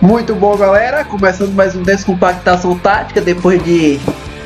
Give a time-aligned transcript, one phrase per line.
[0.00, 1.04] Muito bom, galera.
[1.04, 3.98] Começando mais um Descompactação Tática depois de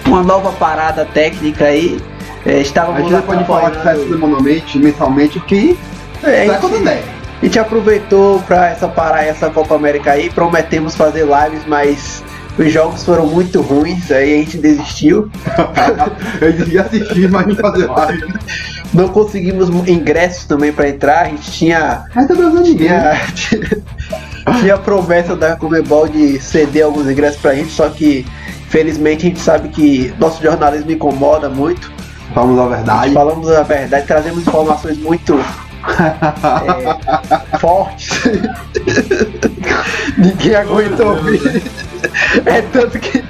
[0.07, 2.01] uma nova parada técnica aí.
[2.45, 5.79] É, A estávamos gente não pode falar que sai semanalmente, mensalmente, que
[6.23, 7.05] É, a sai quando gente- der.
[7.43, 12.23] A gente aproveitou para essa parar essa Copa América aí, prometemos fazer lives, mas
[12.57, 15.29] os jogos foram muito ruins, aí a gente desistiu.
[16.41, 18.35] Eu devia assistir, mas não fazer live.
[18.95, 23.21] Não conseguimos ingressos também para entrar, a gente tinha Mas tá tinha,
[24.61, 28.25] tinha a promessa da Comebol de ceder alguns ingressos pra gente, só que
[28.69, 31.91] felizmente a gente sabe que nosso jornalismo incomoda muito.
[32.33, 33.13] Vamos à verdade.
[33.13, 35.43] Falamos a verdade, trazemos informações muito
[35.89, 38.23] é, fortes.
[40.19, 41.63] Ninguém aguenta ouvir.
[42.47, 43.25] É tanto que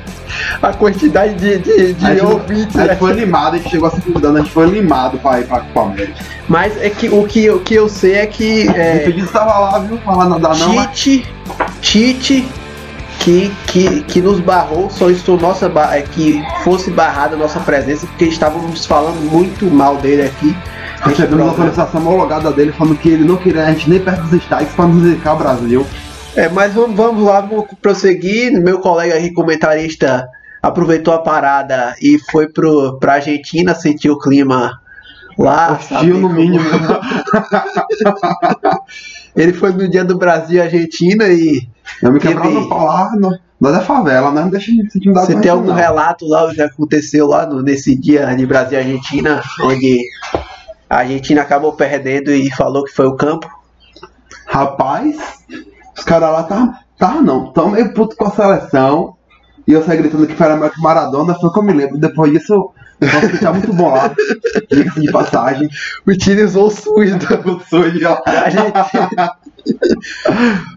[0.62, 2.77] a quantidade de, de, de A ouvintes.
[2.77, 5.18] a é gente foi limado, a gente chegou a se convidando, a gente foi limado
[5.18, 6.24] pra ir pra América.
[6.48, 8.68] Mas é que o que, o que eu sei é que.
[8.68, 9.98] O É, estava lá, viu?
[9.98, 11.27] Falar nada não, mas Tite,
[11.80, 12.48] Tite
[13.20, 18.24] que, que, que nos barrou, solicitou nossa é, que fosse barrada a nossa presença, porque
[18.24, 20.56] estávamos falando muito mal dele aqui.
[21.03, 21.55] Recebemos a Nesse programa.
[21.56, 24.86] solicitação homologada dele falando que ele não queria a gente nem perto dos estádios pra
[24.86, 25.86] nos dedicar ao Brasil.
[26.34, 28.53] É, mas vamos, vamos lá, vamos prosseguir.
[28.62, 30.27] Meu colega aqui, comentarista,
[30.62, 34.80] aproveitou a parada e foi pro, pra Argentina, sentiu o clima
[35.39, 35.73] lá.
[35.73, 36.64] Hostil no como- mínimo.
[39.36, 41.67] Ele foi no dia do Brasil e Argentina e
[42.03, 42.34] Eu me Teve-
[42.69, 45.69] pau lá, no- nós é favela, nós não deixamos de intimidar Você com tem algum
[45.69, 45.75] não.
[45.75, 50.00] relato lá o que aconteceu lá no- nesse dia de Brasil e Argentina, onde
[50.92, 53.48] a Argentina acabou perdendo e falou que foi o campo?
[54.46, 55.16] Rapaz,
[55.96, 59.16] os caras lá tá, tá não, tão meio puto com a seleção.
[59.66, 61.96] E eu saí gritando que era melhor que Maradona, foi o que eu me lembro.
[61.96, 64.14] Depois disso, o hospital é muito bom lá.
[64.70, 65.67] Diga-se de passagem.
[66.06, 68.30] O time usou o SUS do idiota.
[68.30, 69.36] Argentina.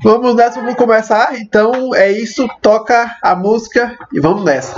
[0.02, 1.38] vamos nessa, vamos começar.
[1.38, 4.76] Então é isso, toca a música e vamos nessa.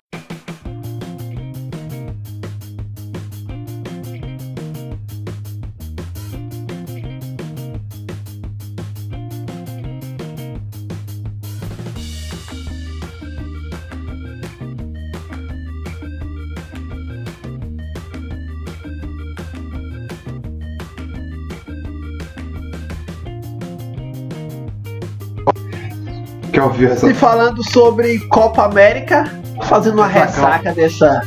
[26.57, 27.07] Quer ouvir essa?
[27.07, 29.31] E falando sobre Copa América,
[29.66, 31.22] fazendo uma ressaca dessa,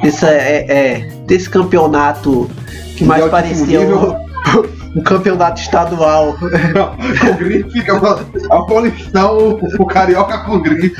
[0.00, 2.48] dessa é, é, desse campeonato
[2.96, 6.36] que mais altíssimo parecia um, um campeonato estadual.
[6.38, 10.94] com grife, fica a Paulistão, o, Carioca com grife.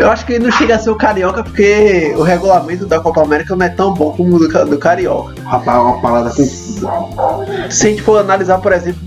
[0.00, 3.54] Eu acho que não chega a ser o Carioca porque o regulamento da Copa América
[3.54, 5.40] não é tão bom como o do, do Carioca.
[5.44, 6.44] Rapaz, é uma parada com.
[6.44, 9.00] Se a gente for analisar, por exemplo,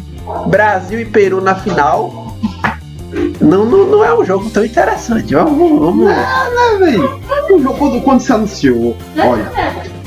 [0.47, 2.23] Brasil e Peru na final,
[3.43, 5.33] não, não, não é um jogo tão interessante.
[5.33, 6.09] Vamos, vamos.
[6.09, 7.19] É, velho.
[7.51, 9.51] O jogo, quando, quando se anunciou, olha,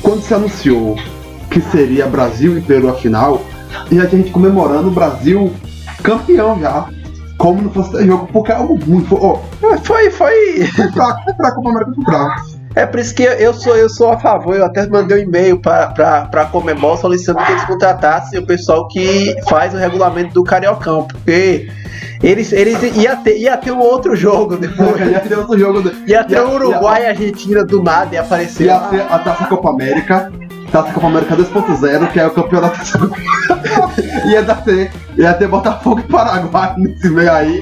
[0.01, 0.95] quando se anunciou
[1.49, 3.41] que seria Brasil e Peru a final,
[3.91, 5.53] já tinha gente comemorando o Brasil
[6.03, 6.87] campeão já.
[7.37, 9.15] Como não fosse ter jogo, porque é algo muito.
[9.15, 9.39] Ó,
[9.83, 10.65] Foi, foi.
[10.65, 12.56] foi fraco, foi fraco, o América foi fraco.
[12.75, 15.59] É por isso que eu sou, eu sou a favor, eu até mandei um e-mail
[15.59, 21.05] para a Comebol solicitando que eles contratassem o pessoal que faz o regulamento do Cariocão,
[21.05, 21.69] porque
[22.21, 24.99] eles, eles ia, ter, ia ter um outro jogo depois.
[25.09, 25.91] Ia ter outro jogo.
[26.05, 29.45] Ia ter ia- o Uruguai e Argentina do nada e aparecer Ia ter a Taça
[29.45, 30.31] Copa América,
[30.71, 32.77] Taça Copa América 2.0, que é o campeonato.
[34.29, 37.61] ia dar ter, ia ter Botafogo e Paraguai nesse meio aí.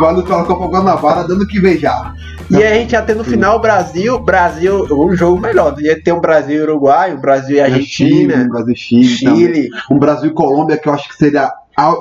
[0.00, 2.14] Valendo pela Copa Guanabara, dando que beijar.
[2.50, 5.74] E a gente ia ter no final o Brasil, Brasil, um jogo melhor.
[5.80, 9.18] Ia ter um Brasil e Uruguai, um Brasil e Argentina, Chile, Brasil e Chile.
[9.24, 9.36] também.
[9.38, 9.68] Chile.
[9.90, 11.50] Um Brasil e Colômbia, que eu acho que seria.
[11.76, 11.94] A,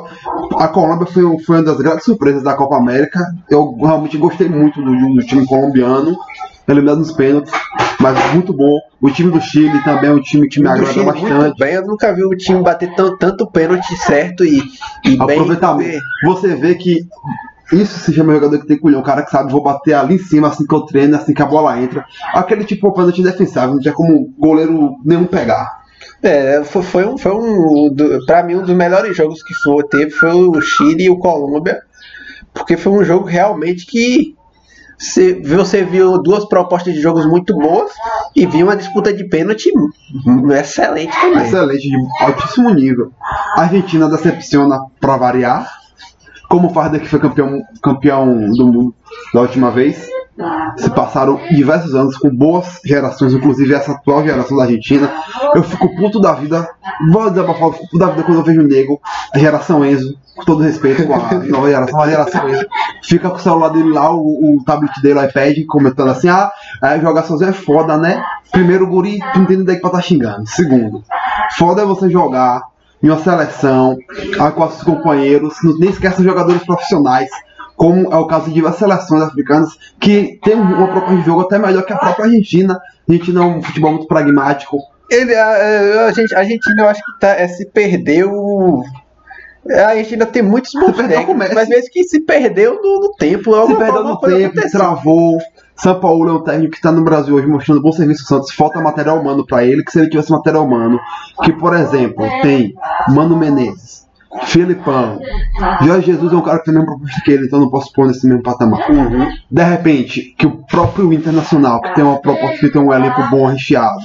[0.60, 3.20] a Colômbia foi, um- foi uma das grandes surpresas da Copa América.
[3.50, 6.16] Eu realmente gostei muito do, do time colombiano,
[6.68, 7.52] eliminado nos pênaltis,
[8.00, 8.80] mas muito bom.
[9.02, 11.60] O time do Chile também é um time que me agrada Chile muito bastante.
[11.60, 14.60] bem, eu nunca vi o time bater tão, tanto pênalti certo e,
[15.06, 15.38] e bem.
[15.38, 16.04] Aproveitamento.
[16.26, 17.08] Você vê que
[17.72, 20.20] isso se chama jogador que tem culhão, o cara que sabe, vou bater ali em
[20.20, 22.06] cima assim que eu treino, assim que a bola entra.
[22.34, 25.78] Aquele tipo de pênalti defensável, não tinha como goleiro nenhum pegar.
[26.22, 29.84] É, foi, foi um, foi um do, pra mim um dos melhores jogos que foi,
[29.84, 31.80] teve foi o Chile e o Colômbia,
[32.54, 34.36] porque foi um jogo realmente que
[35.00, 37.92] você, viu duas propostas de jogos muito boas
[38.36, 39.72] e viu uma disputa de pênalti
[40.60, 41.44] excelente também.
[41.44, 43.12] Excelente, de altíssimo nível.
[43.56, 45.72] A Argentina decepciona pra variar.
[46.50, 48.96] como o Farder que foi campeão, campeão do mundo
[49.34, 50.08] da última vez.
[50.78, 55.12] Se passaram diversos anos com boas gerações, inclusive essa atual geração da Argentina.
[55.56, 56.68] Eu fico puto da vida,
[57.12, 59.02] vou desabafar, fico puto da vida quando eu vejo o nego,
[59.34, 62.66] a geração Enzo, com todo respeito com a nova geração, a geração Enzo,
[63.04, 66.52] fica com o celular dele lá, o, o tablet dele, o iPad, comentando assim: ah,
[66.84, 68.24] é, jogar sozinho é foda, né?
[68.52, 70.48] Primeiro, guri, tu não tem ideia pra tá xingando.
[70.48, 71.04] Segundo,
[71.58, 72.62] foda é você jogar
[73.02, 73.98] em uma seleção
[74.40, 77.30] a com seus companheiros, nem esquece jogadores profissionais,
[77.78, 79.70] como é o caso de diversas seleções africanas
[80.00, 82.74] que tem uma proposta de jogo até melhor que a própria Argentina.
[82.74, 84.80] A Argentina é um futebol muito pragmático.
[85.10, 88.84] Ele, a, a, gente, a Argentina, eu acho que tá, é, se perdeu.
[89.70, 93.54] A Argentina tem muitos bons técnicos, mas mesmo que se perdeu no, no tempo.
[93.68, 95.38] Se perdeu no tempo, travou.
[95.76, 98.56] São Paulo é um técnico que está no Brasil hoje mostrando bom serviço ao Santos.
[98.56, 101.00] Falta material humano para ele, que se ele tivesse material humano,
[101.44, 102.74] que por exemplo tem
[103.10, 104.07] Mano Menezes,
[104.44, 105.20] Filipão,
[105.82, 107.92] Jorge Jesus é um cara que tem a mesma proposta que ele, então não posso
[107.94, 108.90] pôr nesse mesmo patamar.
[108.90, 109.28] Uhum.
[109.50, 113.46] De repente, que o próprio Internacional, que tem uma proposta que tem um elenco bom
[113.48, 114.04] recheado,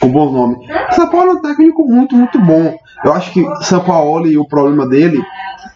[0.00, 0.58] com bons nomes.
[0.92, 2.76] São Paulo é um técnico muito, muito bom.
[3.04, 5.22] Eu acho que São Paulo e o problema dele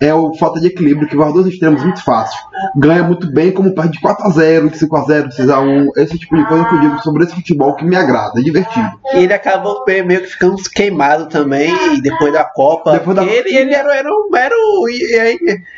[0.00, 2.38] é o falta de equilíbrio, que vai dois extremos muito fácil.
[2.76, 6.74] Ganha muito bem, como perde de 4x0, de 5x0, 6x1, esse tipo de coisa que
[6.74, 8.90] eu digo sobre esse futebol que me agrada, é divertido.
[9.14, 11.72] E ele acabou meio que ficando queimado também
[12.02, 12.92] depois da Copa.
[12.92, 13.24] Depois da...
[13.24, 14.88] Ele, ele era, era, um, era, um,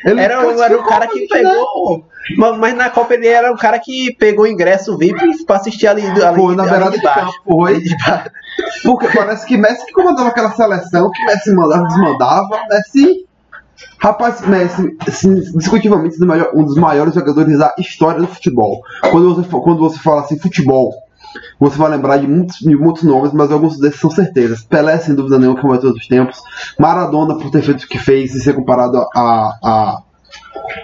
[0.06, 2.04] era, era, era um cara que pegou.
[2.30, 2.56] Né?
[2.58, 6.36] Mas na Copa ele era um cara que pegou ingresso VIP pra assistir ali, ali,
[6.36, 7.32] foi, na beirada de, baixo.
[7.44, 7.80] Foi.
[7.82, 8.30] De baixo.
[8.82, 13.24] Porque parece que Messi que comandava aquela seleção, que Messi mandava, desmandava, Messi
[13.98, 16.16] Rapaz, Messi, assim, discutivelmente
[16.54, 18.82] um dos maiores jogadores da história do futebol.
[19.10, 20.92] Quando você, quando você fala assim, futebol,
[21.58, 24.62] você vai lembrar de muitos, de muitos nomes, mas alguns desses são certezas.
[24.62, 26.38] Pelé, sem dúvida nenhuma, que é o maior dos tempos.
[26.78, 30.02] Maradona, por ter feito o que fez e ser comparado a, a,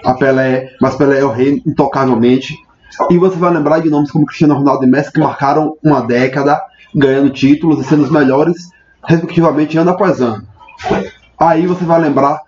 [0.03, 2.55] a Pelé, mas Pelé é o rei intocavelmente.
[3.09, 6.61] E você vai lembrar de nomes como Cristiano Ronaldo e Messi, que marcaram uma década,
[6.93, 8.69] ganhando títulos e sendo os melhores,
[9.07, 10.43] respectivamente, ano após ano.
[11.39, 12.41] Aí você vai lembrar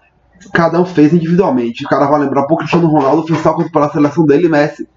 [0.52, 1.86] cada um fez individualmente.
[1.86, 4.88] O cara vai lembrar, pô, Cristiano Ronaldo fez só pela seleção dele e Messi.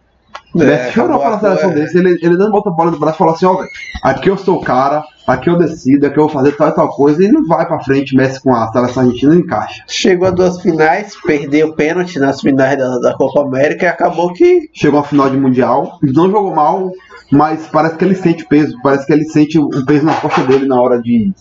[0.55, 1.75] É, Messi chorou pela seleção é.
[1.75, 1.91] dele.
[1.95, 3.69] Ele, ele dando bota a bola no braço e falou assim, ó, velho,
[4.03, 6.89] aqui eu sou o cara, aqui eu decido, aqui eu vou fazer tal e tal
[6.89, 9.83] coisa, e não vai pra frente, Messi com a seleção argentina encaixa.
[9.89, 14.33] Chegou a duas finais, perdeu o pênalti nas finais da, da Copa América e acabou
[14.33, 14.71] que.
[14.73, 16.91] Chegou a final de Mundial, não jogou mal,
[17.31, 20.43] mas parece que ele sente o peso, parece que ele sente o peso na costa
[20.43, 21.33] dele na hora de,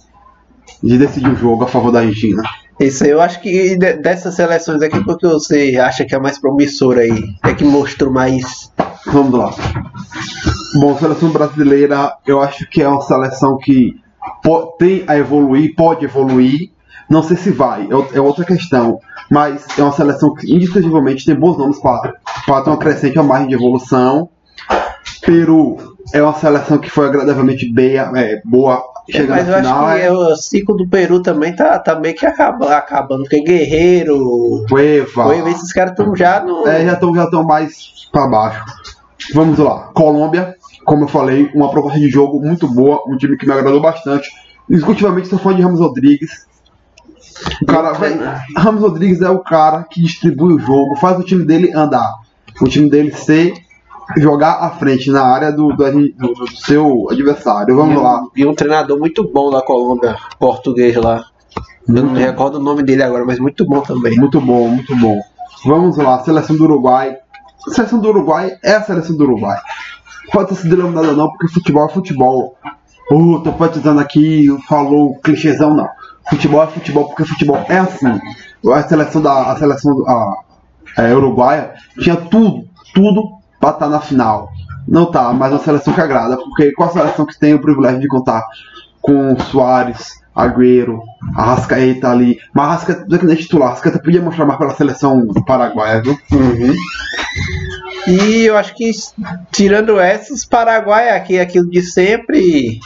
[0.83, 2.43] de decidir o jogo a favor da Argentina.
[2.79, 7.01] Isso aí, eu acho que dessas seleções aqui, porque você acha que é mais promissora
[7.01, 7.23] aí?
[7.43, 8.71] É que mostrou mais.
[9.07, 9.51] Vamos lá.
[10.79, 13.95] Bom, a seleção brasileira, eu acho que é uma seleção que
[14.77, 16.71] tem a evoluir, pode evoluir.
[17.09, 18.99] Não sei se vai, é, é outra questão.
[19.29, 22.13] Mas é uma seleção que indiscutivelmente tem bons nomes para
[22.61, 24.29] ter uma crescente, uma margem de evolução.
[25.21, 25.77] Peru
[26.13, 30.05] é uma seleção que foi agradavelmente bem, é, boa é, mas eu final, acho que
[30.05, 30.11] é...
[30.11, 35.49] o ciclo do Peru também tá, tá meio que acaba, acabando, porque Guerreiro, Cueva, Cueva
[35.49, 36.67] esses caras estão já no.
[36.67, 38.65] É, já estão já mais para baixo.
[39.33, 40.55] Vamos lá, Colômbia,
[40.85, 44.29] como eu falei, uma proposta de jogo muito boa, um time que me agradou bastante.
[44.69, 46.45] Discutivamente sou fã de Ramos Rodrigues.
[47.61, 48.19] O cara, véio,
[48.57, 52.09] Ramos Rodrigues é o cara que distribui o jogo, faz o time dele andar.
[52.61, 53.53] O time dele ser
[54.17, 57.75] jogar à frente na área do, do, do, do seu adversário.
[57.75, 58.23] Vamos e lá.
[58.35, 61.23] e um treinador muito bom da Colômbia, português lá.
[61.87, 64.17] Eu não me recordo o nome dele agora, mas muito bom também.
[64.17, 65.19] Muito bom, muito bom.
[65.65, 67.17] Vamos lá, seleção do Uruguai.
[67.67, 69.57] A seleção do Uruguai é a seleção do Uruguai.
[70.31, 72.57] Pode ter sido eliminada não, porque futebol é futebol.
[73.11, 75.87] Uh, tô batizando aqui, falou clichêzão, não.
[76.29, 78.19] Futebol é futebol, porque futebol é assim.
[78.73, 80.37] A seleção da a seleção a,
[80.97, 83.37] a uruguaia tinha tudo, tudo
[83.73, 84.49] para estar tá na final.
[84.87, 87.61] Não tá, mas é uma seleção que agrada, porque qual a seleção que tem o
[87.61, 88.43] privilégio de contar
[89.01, 91.01] com Soares, Agüero,
[91.35, 92.37] Arrascaeta ali.
[92.53, 96.17] Mas Arrascaeta é titular, Arrascaeta podia mostrar mais pela seleção paraguaia, viu?
[96.31, 96.73] Uhum.
[98.07, 98.91] E eu acho que,
[99.51, 102.79] tirando essas, Paraguai aqui é aquilo de sempre.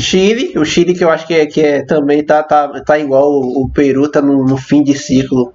[0.00, 3.30] Chile, o Chile que eu acho que, é, que é, também tá, tá, tá igual
[3.30, 5.52] o, o Peru, tá no, no fim de ciclo.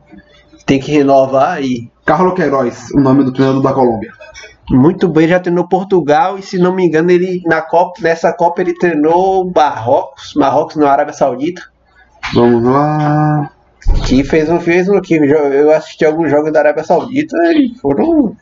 [0.65, 4.12] Tem que renovar e Carlos Queiroz, o nome do treinador da Colômbia.
[4.69, 8.61] Muito bem, já treinou Portugal e se não me engano ele na Copa, nessa Copa
[8.61, 11.61] ele treinou Marrocos, Marrocos na Arábia Saudita.
[12.33, 13.51] Vamos lá.
[14.07, 18.35] Que fez um fez um que eu assisti alguns jogos da Arábia Saudita e foram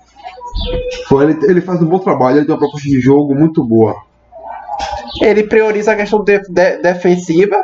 [1.08, 3.96] Foi, ele, ele faz um bom trabalho, ele tem uma proposta de jogo muito boa.
[5.20, 7.62] Ele prioriza a questão de, de, defensiva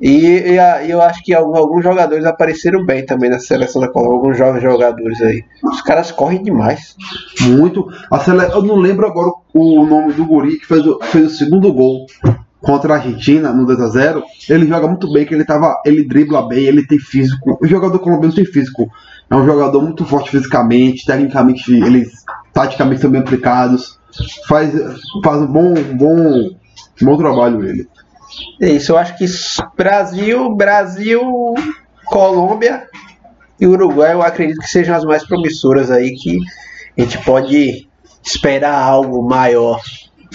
[0.00, 4.16] E, e a- eu acho que alguns jogadores apareceram bem também na seleção da Colômbia,
[4.16, 5.44] alguns jovens jogadores aí.
[5.64, 6.94] Os caras correm demais.
[7.42, 7.86] Muito.
[8.10, 8.42] A sele...
[8.44, 12.06] Eu não lembro agora o nome do Guri que fez o, fez o segundo gol
[12.60, 14.22] contra a Argentina no 2x0.
[14.48, 15.80] Ele joga muito bem, que ele tava.
[15.84, 17.58] Ele dribla bem, ele tem físico.
[17.60, 18.88] O jogador colombiano tem físico.
[19.30, 23.98] É um jogador muito forte fisicamente, tecnicamente, eles taticamente são bem aplicados.
[24.48, 24.72] Faz,
[25.22, 26.16] faz um bom, bom,
[27.02, 27.86] um bom trabalho ele.
[28.60, 29.24] É isso, eu acho que
[29.76, 31.22] Brasil, Brasil,
[32.06, 32.86] Colômbia
[33.60, 36.38] e Uruguai eu acredito que sejam as mais promissoras aí que
[36.96, 37.88] a gente pode
[38.24, 39.80] esperar algo maior.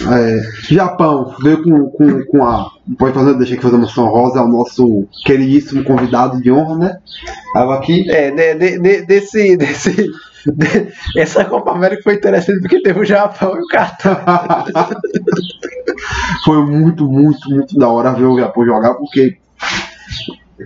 [0.00, 0.40] É,
[0.74, 2.68] Japão veio com, com, com a.
[2.98, 6.76] Pode fazer, deixa aqui fazer uma menção rosa, é o nosso queridíssimo convidado de honra,
[6.76, 6.96] né?
[7.52, 8.10] Tava aqui.
[8.10, 10.10] É, de- de- de- desse, desse, de-
[11.16, 14.64] essa Copa América foi interessante porque teve o Japão e o Catar.
[16.44, 19.38] Foi muito, muito, muito da hora ver o Japão jogar, porque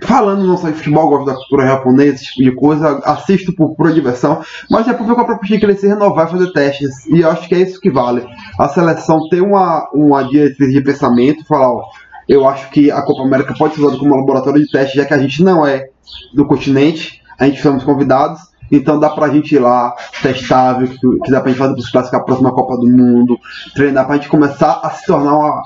[0.03, 3.75] falando não só de futebol, gosto da cultura japonesa, esse tipo de coisa, assisto por
[3.75, 7.05] pura diversão, mas é porque a proposta de crescer, renovar e fazer testes.
[7.07, 8.25] E acho que é isso que vale.
[8.57, 11.83] A seleção ter uma, uma diretriz de pensamento, falar, ó,
[12.27, 15.13] eu acho que a Copa América pode ser usada como laboratório de teste, já que
[15.13, 15.87] a gente não é
[16.33, 18.39] do continente, a gente somos convidados,
[18.71, 21.91] então dá pra gente ir lá, o que, que dá pra gente fazer para se
[21.91, 23.37] classificar a próxima Copa do Mundo,
[23.73, 25.61] treinar pra gente começar a se tornar uma,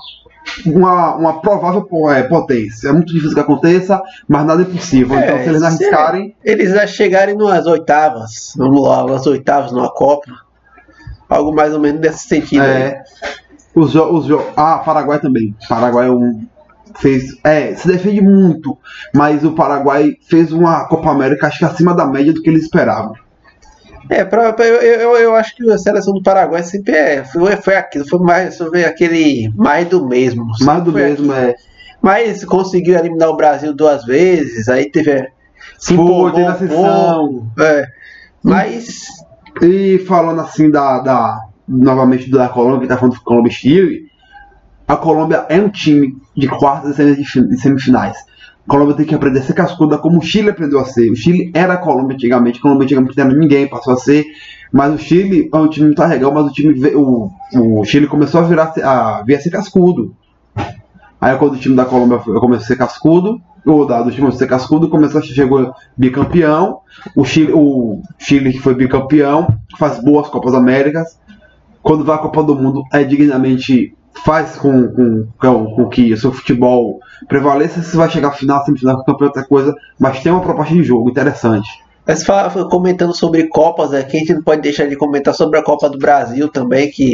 [0.65, 2.89] uma, uma provável é, potência.
[2.89, 5.17] É muito difícil que aconteça, mas nada é impossível.
[5.17, 9.25] É, então se eles não se- arriscarem, Eles já chegarem nas oitavas, vamos lá, nas
[9.27, 10.31] oitavas numa Copa.
[11.29, 12.61] Algo mais ou menos desse sentido.
[12.61, 12.69] aí.
[12.69, 13.03] é,
[13.73, 15.55] os jo- os jo- Ah, Paraguai também.
[15.67, 16.45] Paraguai é um.
[16.95, 18.77] Fez, é, se defende muito,
[19.13, 22.63] mas o Paraguai fez uma Copa América acho que acima da média do que eles
[22.63, 23.13] esperavam.
[24.09, 27.55] É, pra, pra- eu, eu, eu acho que a seleção do Paraguai sempre é, foi,
[27.57, 30.45] foi aquilo, foi mais foi aquele mais do mesmo.
[30.61, 31.49] Mais do mesmo aquilo.
[31.49, 31.55] é.
[32.01, 35.25] Mas conseguiu eliminar o Brasil duas vezes, aí teve.
[35.79, 37.47] Se Foi, empolgou teve a sessão.
[37.59, 37.85] é.
[38.43, 39.07] Mas
[39.61, 44.01] E falando assim da, da novamente da Colômbia, que tá falando de Colômbia e Chile,
[44.87, 48.17] a Colômbia é um time de quartas e semif- semifinais.
[48.65, 51.11] A Colômbia tem que aprender a ser cascuda como o Chile aprendeu a ser.
[51.11, 54.25] O Chile era a Colômbia antigamente, a Colômbia antigamente não era ninguém, passou a ser.
[54.71, 58.43] Mas o Chile um time muito legal, mas o time o, o Chile começou a
[58.43, 60.15] virar a, vir a ser cascudo.
[61.19, 64.47] Aí quando o time da Colômbia começou a ser cascudo, o da, do time ser
[64.47, 66.79] cascudo, começou a chegou bicampeão.
[67.15, 69.47] O Chile, o Chile que foi bicampeão,
[69.77, 71.19] faz boas Copas Américas.
[71.81, 76.17] Quando vai à Copa do Mundo, é dignamente faz com, com, com, com que o
[76.17, 77.81] seu futebol prevaleça.
[77.81, 81.09] Se vai chegar à final, semifinal, campeão, outra coisa, mas tem uma proposta de jogo
[81.09, 81.69] interessante.
[82.05, 82.25] Mas
[82.69, 85.97] comentando sobre Copas aqui, a gente não pode deixar de comentar sobre a Copa do
[85.97, 87.13] Brasil também, que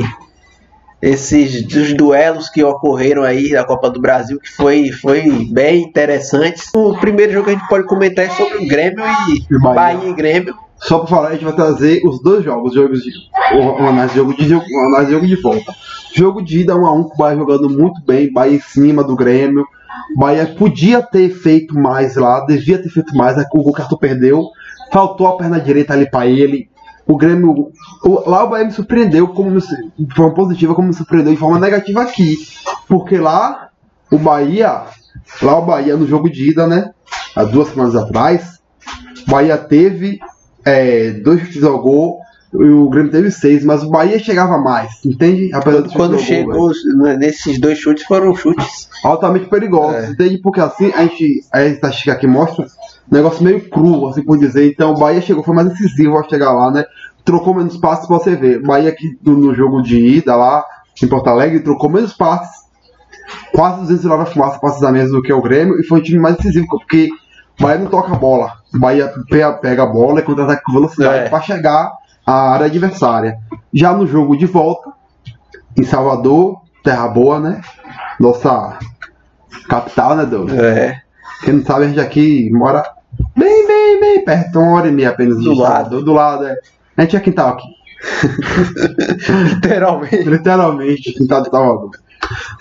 [1.02, 6.64] esses dos duelos que ocorreram aí na Copa do Brasil, que foi, foi bem interessante.
[6.76, 9.76] O primeiro jogo que a gente pode comentar é sobre o Grêmio e E Bahia.
[9.76, 10.69] Bahia e Grêmio.
[10.82, 13.12] Só para falar, a gente vai trazer os dois jogos, jogos de,
[13.54, 15.76] uma análise jogo de uma análise jogo de volta.
[16.14, 19.04] Jogo de ida 1 a 1 com o Bahia jogando muito bem, Bahia em cima
[19.04, 19.66] do Grêmio.
[20.16, 24.44] Bahia podia ter feito mais lá, devia ter feito mais, aí o Cartão perdeu.
[24.92, 26.70] Faltou a perna direita ali para ele.
[27.06, 27.72] O Grêmio.
[28.04, 31.60] o- lá o Bahia me surpreendeu como de forma positiva, como me surpreendeu de forma
[31.60, 32.38] negativa aqui.
[32.88, 33.70] Porque lá
[34.12, 34.84] o Bahia.
[35.42, 36.92] Lá o Bahia no jogo de ida, né?
[37.36, 38.60] Há duas semanas atrás.
[39.28, 40.20] Bahia teve
[40.66, 42.20] é, dois chutes ao gol,
[42.52, 45.54] e o Grêmio teve seis, mas o Bahia chegava mais, entende?
[45.54, 48.90] Apesar do Quando chute ao gol, chegou né, nesses dois chutes, foram chutes.
[49.04, 50.12] altamente perigosos, É.
[50.12, 50.40] entende?
[50.40, 54.68] Porque assim a gente a estatística aqui mostra um negócio meio cru, assim por dizer.
[54.72, 56.84] Então o Bahia chegou, foi mais decisivo ao chegar lá, né?
[57.24, 58.60] Trocou menos passes pra você ver.
[58.62, 60.66] O Bahia aqui no, no jogo de ida lá
[61.02, 62.64] em Porto Alegre trocou menos passes,
[63.54, 66.36] quase 209 fumaça passes a menos do que o Grêmio, e foi o time mais
[66.36, 67.10] decisivo, porque
[67.60, 68.54] o Bahia não toca a bola.
[68.74, 71.30] Bahia pe- pega a bola e contra-ataque com velocidade É.
[71.30, 71.92] para chegar
[72.26, 73.38] à área adversária.
[73.74, 74.92] Já no jogo de volta,
[75.78, 77.62] em Salvador, Terra Boa, né?
[78.20, 78.78] Nossa
[79.68, 80.58] capital, né, Douglas?
[80.60, 80.98] É.
[81.44, 82.84] Quem não sabe, a gente aqui mora
[83.36, 86.56] bem, bem, bem perto, uma hora e meia apenas Do Salvador, do lado, é.
[86.98, 87.68] A gente é quintal aqui,
[89.56, 90.24] Literalmente.
[90.30, 91.92] literalmente, quintal de Salvador.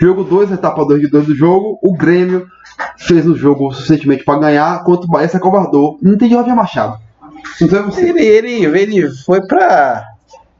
[0.00, 2.46] Jogo 2, etapa 2 de 2 do jogo, o Grêmio
[2.96, 5.98] fez o jogo suficientemente para ganhar, enquanto o Bahia se acovardou.
[6.02, 6.98] Não entendi Roger Machado.
[7.60, 8.22] Não sei você.
[8.22, 10.04] Ele, ele, ele foi pra.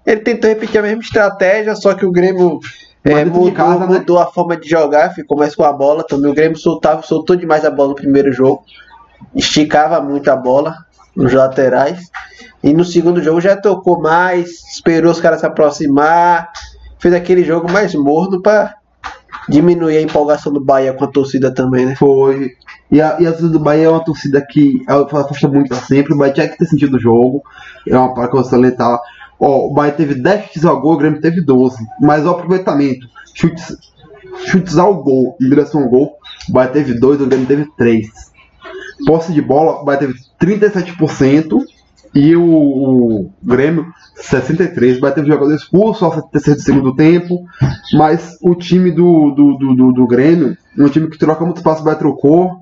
[0.06, 2.60] Ele tentou repetir a mesma estratégia, só que o Grêmio
[3.04, 3.98] é, mudou, casa, né?
[3.98, 6.04] mudou a forma de jogar, ficou mais com a bola.
[6.04, 8.64] Também o Grêmio soltava, soltou demais a bola no primeiro jogo,
[9.34, 10.74] esticava muito a bola
[11.14, 12.10] nos laterais.
[12.62, 16.50] E no segundo jogo já tocou mais, esperou os caras se aproximar,
[16.98, 18.77] fez aquele jogo mais morno para
[19.48, 21.96] diminuir a empolgação do Bahia com a torcida também, né?
[21.96, 22.52] Foi.
[22.90, 26.16] E a, e a torcida do Bahia é uma torcida que afasta muito sempre.
[26.16, 27.42] Bahia tinha que ter sentido o jogo.
[27.86, 29.00] É uma parte que salientar.
[29.40, 31.76] Ó, o Bahia teve 10 chutes ao gol, o Grêmio teve 12.
[32.00, 33.76] Mas o aproveitamento, chutes,
[34.46, 38.06] chutes ao gol, em direção ao gol, o Bahia teve 2, o Grêmio teve 3.
[39.06, 41.62] Posse de bola, o Bahia teve 37%
[42.14, 43.86] e o, o Grêmio
[44.20, 44.98] 63.
[44.98, 47.44] O Bahia teve jogador expulso ao terceiro do segundo tempo,
[47.94, 51.82] mas o time do, do, do, do, do Grêmio, um time que troca muito espaço,
[51.84, 52.58] Bahia trocou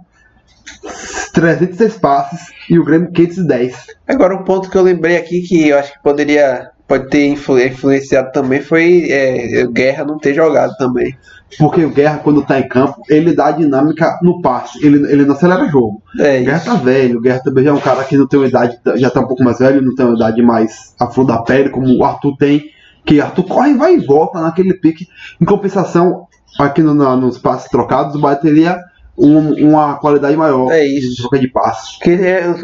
[1.33, 3.87] 306 passes e o Grêmio 510.
[4.07, 7.59] Agora um ponto que eu lembrei aqui que eu acho que poderia pode ter influ-
[7.61, 11.17] influenciado também foi é, Guerra não ter jogado também.
[11.59, 15.35] Porque o Guerra, quando tá em campo, ele dá dinâmica no passe, ele, ele não
[15.35, 16.03] acelera jogo.
[16.19, 16.67] É O Guerra isso.
[16.67, 19.11] tá velho, o Guerra também já é um cara que não tem uma idade, já
[19.11, 21.87] tá um pouco mais velho, não tem uma idade mais a flor da pele, como
[21.97, 22.65] o Arthur tem,
[23.05, 25.07] que Arthur corre, vai e volta naquele pique.
[25.41, 26.27] Em compensação,
[26.59, 28.79] aqui no, na- nos passes trocados, o Bahia teria
[29.17, 31.11] um- uma qualidade maior É isso.
[31.11, 31.93] de troca de passe.
[31.97, 32.63] Porque é, os,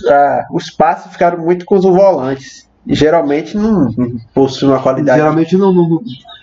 [0.00, 2.66] os, ah, os passes ficaram muito com os volantes.
[2.90, 3.90] Geralmente não,
[4.32, 5.18] possuem uma qualidade.
[5.18, 6.00] Geralmente não- não-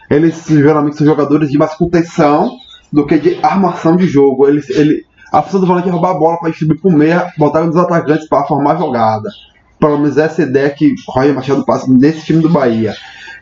[0.09, 2.51] eles geralmente são jogadores de mais contenção
[2.91, 4.47] do que de armação de jogo.
[4.47, 7.63] Eles, ele, a função do volante é roubar a bola para distribuir pro meia, botar
[7.63, 9.29] nos atacantes para formar a jogada.
[9.79, 12.95] Pelo menos essa é a ideia que Roger Machado passa nesse time do Bahia.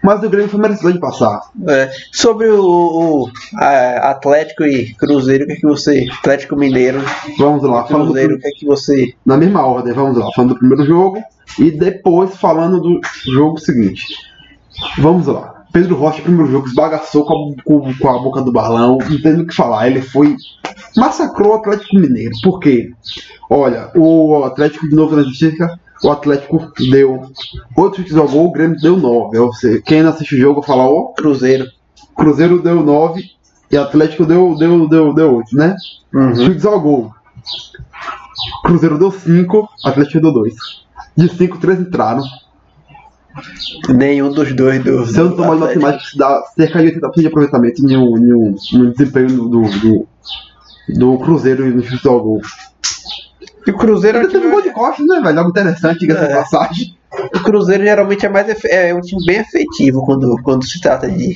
[0.03, 1.39] Mas o Grêmio foi merecedor de passar.
[1.65, 6.05] É, sobre o, o, ah, Atlético e Cruzeiro, o que, é que você.
[6.19, 7.01] Atlético Mineiro,
[7.37, 9.13] Vamos lá, falando do, Cruzeiro, o que é que você.
[9.25, 11.23] na mesma ordem, vamos lá, falando do primeiro jogo
[11.57, 12.99] e depois falando do
[13.31, 14.17] jogo seguinte.
[14.97, 15.52] Vamos lá.
[15.73, 19.41] Pedro Rocha, primeiro jogo, esbagaçou com a, com- com a boca do balão, não tem
[19.41, 19.87] o que falar.
[19.87, 20.35] Ele foi.
[20.95, 22.31] massacrou o Atlético Mineiro.
[22.43, 22.91] Por quê?
[23.49, 25.67] Olha, o Atlético de novo na justiça,
[26.03, 27.23] o Atlético deu
[27.75, 29.37] 8 chutes ao gol, o Grêmio deu 9.
[29.39, 31.65] Ou seja, quem não assiste o jogo fala, ó, Cruzeiro.
[32.15, 33.23] Cruzeiro deu 9
[33.71, 35.75] e Atlético deu, deu, deu, deu 8, né?
[36.35, 37.11] Chutes ao gol.
[38.63, 40.53] Cruzeiro deu 5, Atlético deu 2.
[41.17, 42.23] De 5, 3 entraram.
[43.89, 45.05] Nenhum dos dois do.
[45.07, 48.55] Se eu não tomar de matemática, isso dá cerca de 80% de aproveitamento no, no,
[48.73, 50.07] no desempenho do, do,
[50.89, 52.41] do, Cruzeiro no ao gol.
[53.65, 55.37] E o Cruzeiro, é Ele teve um time- gol de costas, né, velho?
[55.39, 56.35] Algo interessante, de É.
[56.35, 56.95] passagem.
[57.33, 61.09] o Cruzeiro geralmente é mais efe- é um time bem efetivo quando, quando se trata
[61.09, 61.35] de,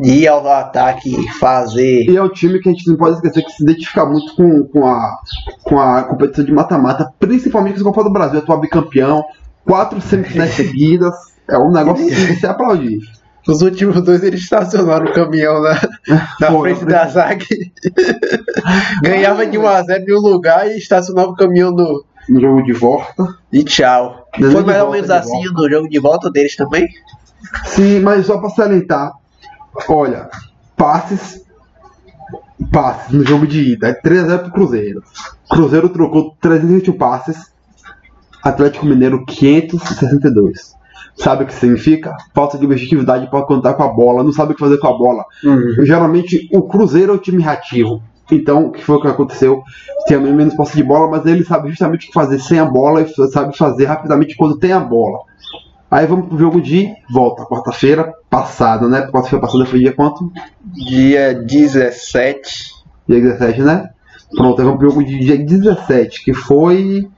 [0.00, 2.04] de ir ao ataque, fazer.
[2.08, 4.64] E é um time que a gente não pode esquecer que se identifica muito com,
[4.68, 5.18] com, a,
[5.64, 9.24] com a competição de mata-mata, principalmente com a Copa do Brasil, atual bicampeão,
[9.64, 11.14] quatro semifinais seguidas.
[11.48, 13.00] É um negócio que se aplaudir.
[13.46, 15.74] Os últimos dois eles estacionaram o caminhão na,
[16.40, 17.44] na Pô, frente da zaga.
[19.02, 22.04] Ganhava de 1 a 0 em um lugar e estacionava o caminhão no.
[22.26, 23.36] No jogo de volta.
[23.52, 24.26] E tchau.
[24.38, 26.88] No Foi mais ou menos assim no jogo de volta deles também?
[27.66, 29.12] Sim, mas só pra salientar,
[29.88, 30.30] olha,
[30.74, 31.44] passes.
[32.72, 33.88] Passes no jogo de ida.
[33.88, 35.02] É 3x0 pro Cruzeiro.
[35.50, 37.52] Cruzeiro trocou 321 passes.
[38.42, 40.74] Atlético Mineiro 562.
[41.16, 42.16] Sabe o que significa?
[42.34, 44.98] Falta de objetividade para contar com a bola, não sabe o que fazer com a
[44.98, 45.24] bola.
[45.84, 48.02] Geralmente o Cruzeiro é o time reativo.
[48.30, 49.62] Então, o que foi o que aconteceu?
[50.06, 53.02] Tem menos posse de bola, mas ele sabe justamente o que fazer sem a bola
[53.02, 55.20] e sabe fazer rapidamente quando tem a bola.
[55.90, 59.02] Aí vamos pro jogo de volta, quarta-feira passada, né?
[59.02, 60.32] Quarta-feira passada foi dia quanto?
[60.64, 62.72] Dia 17.
[63.06, 63.90] Dia 17, né?
[64.34, 67.08] Pronto, aí vamos pro jogo de dia 17, que foi.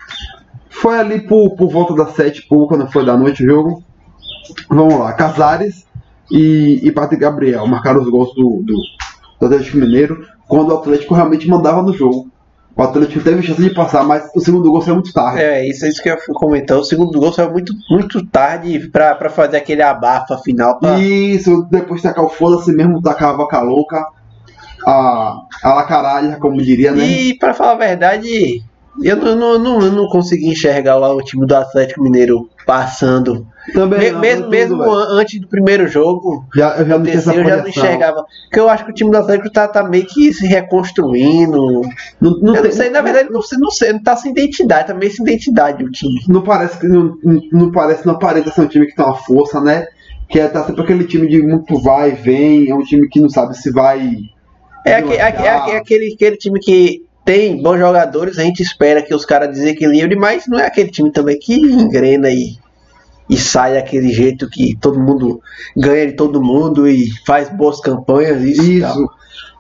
[0.69, 3.83] Foi ali por, por volta das 7 e pouco, quando foi da noite o jogo.
[4.69, 5.87] Vamos lá, Casares
[6.31, 8.75] e, e Patrick Gabriel marcaram os gols do, do,
[9.41, 12.31] do Atlético Mineiro quando o Atlético realmente mandava no jogo.
[12.77, 15.41] O Atlético teve chance de passar, mas o segundo gol saiu muito tarde.
[15.41, 16.77] É, isso é isso que eu ia comentar.
[16.77, 20.79] O segundo gol saiu muito, muito tarde pra, pra fazer aquele abafa final.
[20.79, 20.99] Pra...
[20.99, 24.05] Isso, depois de tacar o foda-se mesmo, tacar a vaca louca,
[24.87, 27.03] a, a la caralha, como diria, né?
[27.07, 28.63] E pra falar a verdade,
[29.03, 33.47] eu não, não, não, não consegui enxergar lá o time do Atlético Mineiro passando.
[33.73, 37.69] Também Me- mesmo mesmo antes do primeiro jogo, já, eu já acontecer, eu já não
[37.69, 38.25] enxergava.
[38.45, 41.83] Porque eu acho que o time do Atlético tá, tá meio que se reconstruindo.
[42.21, 44.33] Não, não eu tem- não sei, na verdade, não sei, não sei, não tá sem
[44.33, 46.21] identidade, tá meio sem identidade o time.
[46.29, 47.17] não parece que não,
[47.53, 49.87] não, parece, não aparenta ser um time que tem uma força, né?
[50.29, 53.21] Que é, tá sempre aquele time de muito vai e vem, é um time que
[53.21, 54.11] não sabe se vai.
[54.85, 58.43] É, aque- é aque- é aque- é aquele, aquele time que tem bons jogadores, a
[58.45, 62.57] gente espera que os caras desequilibrem, mas não é aquele time também que engrena e,
[63.29, 65.41] e sai daquele jeito que todo mundo
[65.77, 68.45] ganha de todo mundo e faz boas campanhas.
[68.45, 68.63] Isso.
[68.63, 69.11] Isso.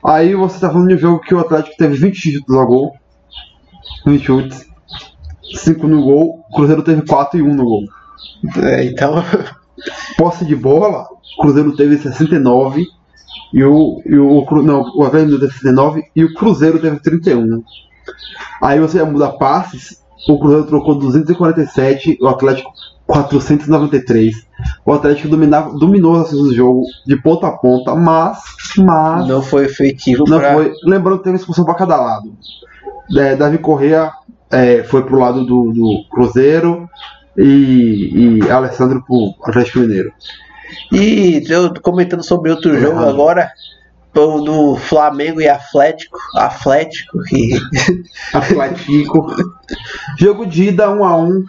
[0.04, 2.92] Aí você tá falando de um jogo que o Atlético teve 20 chutes ao gol.
[4.06, 4.64] 20 chutes.
[5.56, 6.44] 5 no gol.
[6.48, 7.82] O Cruzeiro teve 4 e 1 no gol.
[8.62, 9.16] É, então,
[10.16, 11.04] Posse de bola,
[11.36, 12.86] o Cruzeiro teve 69
[13.52, 17.62] e o, e o, não, o Atlético teve 69 e o Cruzeiro teve 31.
[18.62, 22.70] Aí você muda passes, o Cruzeiro trocou 247, o Atlético
[23.06, 24.46] 493.
[24.84, 28.38] O Atlético dominava, dominou as do jogo de ponta a ponta, mas,
[28.78, 30.54] mas Não foi efetivo não pra...
[30.54, 30.72] foi.
[30.84, 32.32] Lembrando que teve expulsão para cada lado.
[33.16, 34.10] É, Davi Correa
[34.50, 36.88] é, foi pro lado do, do Cruzeiro
[37.36, 40.12] e, e Alessandro pro Atlético Mineiro.
[40.92, 43.50] E eu comentando sobre outro jogo agora,
[44.12, 47.50] do Flamengo e Atlético, Atlético, que
[48.32, 49.26] Atlético.
[50.18, 51.44] jogo de ida 1 a 1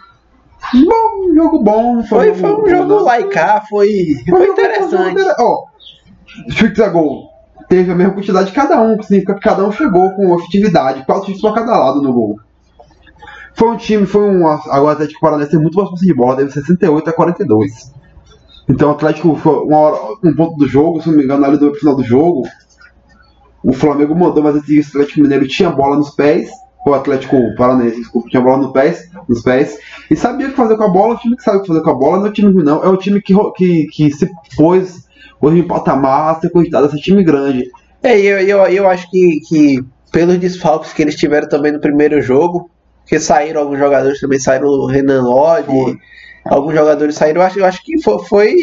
[0.74, 2.02] Bom, jogo bom.
[2.02, 5.22] foi, foi um jogo lá e cá, foi, foi interessante.
[5.38, 5.64] Ó,
[6.50, 7.30] chutes a gol.
[7.68, 11.04] Teve a mesma quantidade de cada um, que significa que cada um chegou com efetividade,
[11.06, 12.36] quatro chutes para cada lado no gol.
[13.54, 14.46] Foi um time, foi um.
[14.46, 17.92] Agora o Atlético Paranaense tem muito mais posse de bola, teve 68 a 42.
[18.68, 21.56] Então o Atlético foi uma hora, um ponto do jogo, se não me engano, ali
[21.56, 22.42] do final do jogo.
[23.64, 26.50] O Flamengo mandou, mas o Atlético Mineiro tinha bola nos pés.
[26.86, 29.78] O Atlético Paranaense, desculpa, tinha bola no pés, nos pés.
[30.10, 31.14] E sabia o que fazer com a bola.
[31.14, 32.64] O time que sabe o que fazer com a bola não é o time ruim,
[32.64, 32.84] não.
[32.84, 35.06] É o time que, que, que se pôs
[35.40, 37.70] hoje em patamar a ser cogitado a ser time grande.
[38.02, 42.22] É, eu, eu, eu acho que, que pelos desfalques que eles tiveram também no primeiro
[42.22, 42.70] jogo,
[43.06, 45.98] que saíram alguns jogadores também, saíram o Renan Lodge, Foi.
[46.48, 48.56] Alguns jogadores saíram, eu acho, eu acho que foi, foi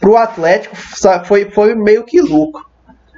[0.00, 0.76] pro Atlético
[1.24, 2.64] foi, foi meio que lucro,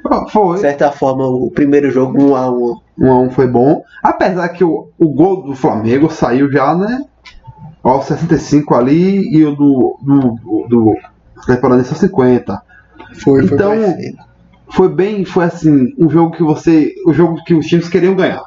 [0.07, 0.59] Ah, de Foi.
[0.59, 3.83] certa forma, o primeiro jogo 1 a 1 Um a um foi bom.
[4.03, 7.05] Apesar que o, o gol do Flamengo saiu já, né?
[7.83, 9.99] Aos 65 ali e o do.
[10.03, 10.95] do, do
[11.37, 12.63] Atlético Paranaense aos 50.
[13.23, 13.75] Foi, Então-
[14.71, 16.93] Foi bem, foi assim, um jogo que você.
[17.07, 18.43] O jogo que os times queriam ganhar.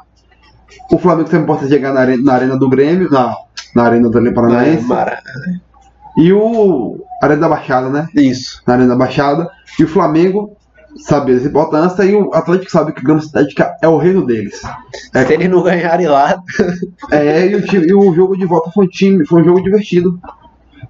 [0.91, 3.36] O Flamengo sempre pode chegar na arena, na arena do Grêmio, na,
[3.75, 4.88] na arena do Atlético Paranaense.
[6.17, 8.07] E o Arena da Baixada, né?
[8.15, 8.62] Isso.
[8.67, 9.49] Na Arena da Baixada.
[9.79, 10.55] E o Flamengo
[10.97, 14.62] sabe dessa importância e o Atlético sabe que a grama sintética é o reino deles.
[15.13, 16.39] É, Se eles não ganharem lá,
[17.12, 19.63] é e, o time- e o jogo de volta foi um time, foi um jogo
[19.63, 20.19] divertido.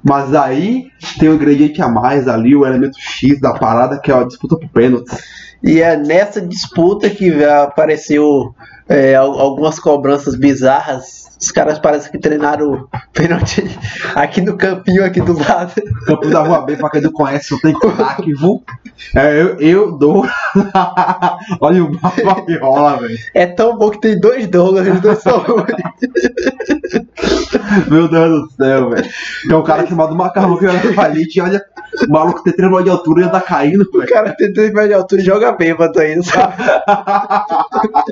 [0.03, 4.15] Mas aí tem o ingrediente a mais ali, o elemento X da parada, que é
[4.15, 5.17] a disputa por pênaltis.
[5.63, 8.53] E é nessa disputa que apareceu
[8.87, 11.32] é, al- algumas cobranças bizarras.
[11.43, 13.65] Os caras parecem que treinaram pênalti
[14.15, 15.73] aqui no campinho, aqui do lado.
[16.05, 18.63] Campo da Rua B, pra quem não conhece, eu tenho craque, viu?
[19.13, 20.25] É, eu, eu dou.
[21.59, 23.17] Olha o mapa que rola, velho.
[23.33, 25.43] É tão bom que tem dois Douglas, dois são.
[27.89, 29.09] Meu Deus do céu, velho.
[29.47, 31.61] Tem um cara chamado Macarrão que era falite e olha,
[32.07, 34.09] o maluco tem 3 metros de altura e ainda caindo, O velho.
[34.13, 36.53] cara tem 3 metros de altura e joga bêbado ainda, sabe?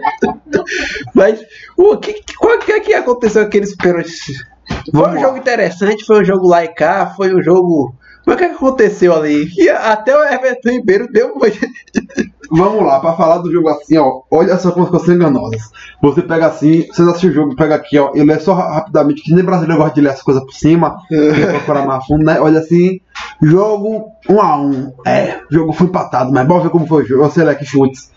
[1.13, 1.43] Mas
[1.77, 4.25] o que, que- qual que é que aconteceu com aqueles pênaltis?
[4.67, 5.21] Foi Vamos um lá.
[5.21, 7.93] jogo interessante, foi um jogo lá e cá, foi um jogo.
[8.25, 9.47] Mas o que, é que aconteceu ali?
[9.49, 11.47] Que até o Everton Ribeiro deu uma.
[12.53, 14.21] Vamos lá, pra falar do jogo assim, ó.
[14.29, 15.61] Olha só como as coisas são enganosas.
[16.01, 18.11] Você pega assim, você assiste o jogo, pega aqui, ó.
[18.13, 20.97] E lê só ra- rapidamente, que nem brasileiro gosta de ler as coisas por cima,
[21.09, 22.39] e procurar mais fundo, né?
[22.41, 22.99] Olha assim,
[23.41, 27.07] jogo 1 a 1 É, o jogo foi empatado, mas bora ver como foi o
[27.07, 27.23] jogo.
[27.23, 28.10] Você lê aqui chutes.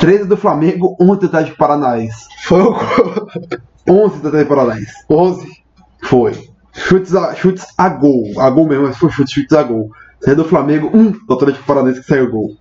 [0.00, 2.26] 13 do Flamengo, 11 do Atlético Paranaense.
[2.42, 2.74] Foi o
[3.86, 4.92] 11 do Atlético Paranaense.
[5.10, 5.46] 11.
[6.04, 6.32] Foi.
[6.72, 8.24] Chutes a, chutes a gol.
[8.38, 9.90] A gol mesmo, mas foi chutes, chutes a gol.
[10.20, 12.56] Saiu do Flamengo, um do Atlético Paranaense que saiu gol.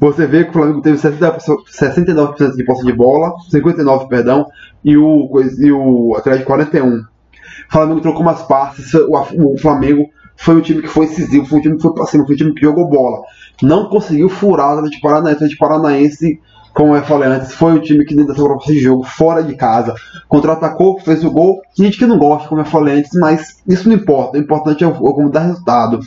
[0.00, 4.46] Você vê que o Flamengo teve 60%, 69% de posse de bola, 59%, perdão,
[4.84, 7.00] e o, e o Atlético 41%.
[7.00, 11.58] O Flamengo trocou umas passes, o, o Flamengo foi um time que foi incisivo, foi
[11.58, 13.22] um time que foi pra cima, foi um time que jogou bola.
[13.62, 15.34] Não conseguiu furar o Atlético Paranaense.
[15.34, 16.40] O Atlético Paranaense,
[16.72, 19.94] como eu falei antes, foi um time que dessa proposta de jogo, fora de casa,
[20.28, 21.60] contra-atacou, fez o gol.
[21.76, 24.38] Tem gente que não gosta, como eu falei antes, mas isso não importa.
[24.38, 26.00] O importante é o, o como dar resultado.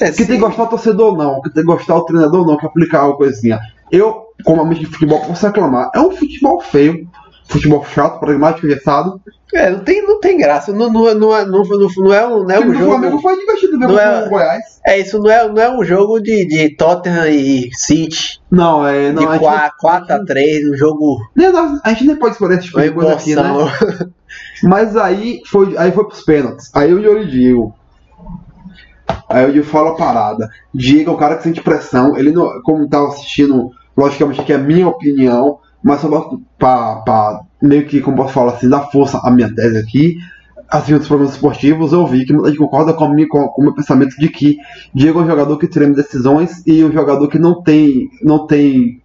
[0.00, 2.56] É, Que tem que gostar o torcedor não, que tem que gostar o treinador não,
[2.56, 3.60] que aplicar uma coisinha.
[3.90, 5.90] Eu, como amante de futebol, posso reclamar.
[5.94, 7.08] É um futebol feio,
[7.48, 9.20] futebol chato, pragmático, engessado.
[9.54, 10.72] É, não tem, não tem graça.
[10.72, 12.84] Não, não, não, é- não, não, não é um, não é O um time do
[12.84, 13.22] Flamengo jogo.
[13.22, 14.64] foi divertido ver Não com é- o Goiás.
[14.86, 18.40] É, isso não é, não é um jogo de, de Tottenham e City.
[18.50, 19.10] Não, é.
[19.10, 21.18] Não, de a, gente, 4, a 3 um jogo.
[21.34, 23.42] nem, nós- a gente nem pode escolher esse tipo Uma de coisa aqui, né?
[23.42, 24.10] emoção.
[24.64, 26.70] Mas aí foi, aí foi pros pênaltis.
[26.74, 27.74] Aí o Yuri Diego.
[29.28, 30.50] Aí o Diego fala a parada.
[30.74, 32.16] Diego é um cara que sente pressão.
[32.16, 36.08] Ele não, como tava assistindo, logicamente que é a minha opinião, mas só
[36.58, 40.16] pra meio que, como posso falar assim, dar força à minha tese aqui.
[40.70, 43.64] Assistindo os programas esportivos, eu vi que muita gente concorda com, minha- com, com o
[43.64, 44.58] meu pensamento de que
[44.94, 49.00] Diego é um jogador que treme decisões e um jogador que não tem, não tem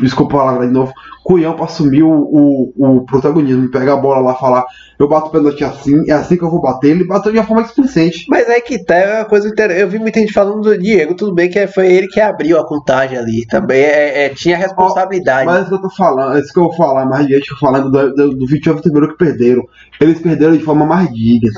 [0.00, 0.92] desculpa a palavra de novo,
[1.24, 4.64] Cunhão pra assumir o, o, o protagonismo, pegar a bola lá e falar,
[4.96, 7.44] eu bato o pênalti assim, é assim que eu vou bater, ele bateu de uma
[7.44, 8.26] forma explicente.
[8.28, 9.82] Mas é que tá, é uma coisa interessante.
[9.82, 12.66] Eu vi muita gente falando do Diego, tudo bem que foi ele que abriu a
[12.66, 13.44] contagem ali.
[13.46, 15.46] Também é, é, tinha responsabilidade.
[15.46, 17.50] Mas é isso que eu tô falando, é isso que eu vou falar mais diante,
[17.50, 19.64] eu falando do, do, do Vitor Ribeiro que perderam.
[20.00, 21.50] Eles perderam de forma mais digna.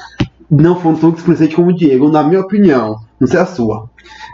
[0.51, 2.97] Não foram tão displicentes como o Diego, na minha opinião.
[3.21, 3.91] Não sei a sua.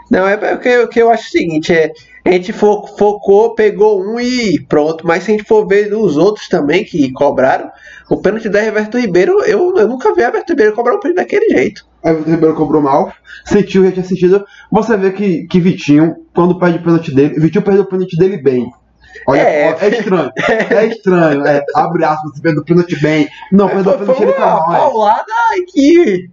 [0.09, 1.91] Não, é porque o que eu acho o seguinte, é,
[2.25, 5.05] a gente fo- focou, pegou um e pronto.
[5.05, 7.69] Mas se a gente for ver os outros também que cobraram,
[8.09, 11.17] o pênalti da Everton Ribeiro, eu, eu nunca vi a Everton Ribeiro cobrar um pênalti
[11.17, 11.85] daquele jeito.
[12.03, 13.11] Aí o Ribeiro cobrou mal,
[13.45, 14.45] sentiu, já tinha sentido.
[14.71, 18.37] Você vê que, que Vitinho, quando perde o pênalti dele, Vitinho perdeu o pênalti dele
[18.37, 18.69] bem.
[19.27, 19.69] Olha, É.
[19.69, 20.31] é, é estranho.
[20.69, 21.45] É estranho.
[21.45, 23.27] É, abre aspas, você perdeu o pênalti bem.
[23.51, 24.67] Não, perdeu o pênalti ele tá mal.
[24.91, 25.25] paulada
[25.73, 26.27] que,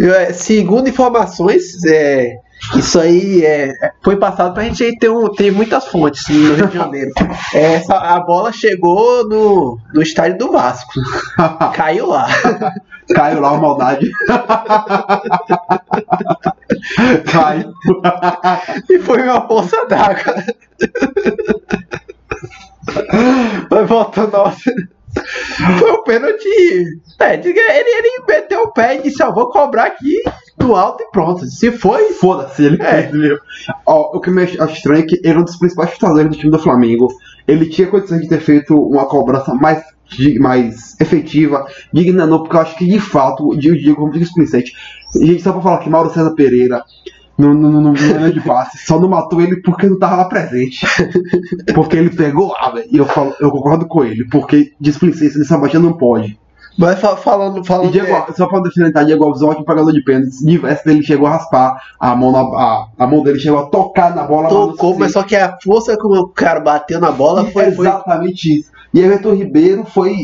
[0.00, 2.36] é, segundo informações, é,
[2.76, 6.76] isso aí é, foi passado pra gente ter, um, ter muitas fontes no Rio de
[6.76, 7.10] Janeiro.
[7.54, 10.92] É, essa- a bola chegou no, no estádio do Vasco.
[11.74, 12.26] Caiu lá.
[13.14, 14.10] Caiu lá a maldade.
[17.30, 17.72] Caiu.
[18.90, 20.34] E foi uma poça d'água.
[23.70, 24.52] Mas voltando ao...
[24.52, 26.48] Foi um pênalti.
[27.18, 30.14] É, ele, ele meteu o pé e disse: vou cobrar aqui
[30.68, 31.46] no alto e pronto.
[31.46, 33.10] Se foi, Foda-se, ele É.
[33.86, 36.36] Ó, o que me acho estranho é que ele é um dos principais chutadores do
[36.36, 37.08] time do Flamengo.
[37.46, 39.82] Ele tinha condições de ter feito uma cobrança mais,
[40.38, 44.74] mais efetiva, digna não, porque eu acho que de fato, o Diego, como digo explicente,
[45.16, 46.82] gente, só pra falar que Mauro César Pereira
[47.38, 47.94] no, no no
[48.32, 50.84] de passe, só não matou ele porque não tava lá presente.
[51.72, 52.88] Porque ele pegou lá, velho.
[52.90, 56.38] E eu, falo, eu concordo com ele, porque displicência nessa batida não pode.
[56.78, 57.90] Mas fa- falando, E falando.
[57.90, 60.38] Diego, é, só pra definitar, Diego Alves é um ótimo pagador de pênaltis.
[60.38, 64.14] Diversos dele chegou a raspar a mão na, a, a mão dele chegou a tocar
[64.14, 64.48] na bola.
[64.48, 67.72] tocou, mas só que a força como o cara bateu na bola foi.
[67.72, 68.70] foi exatamente isso.
[68.94, 70.14] E Everton Ribeiro foi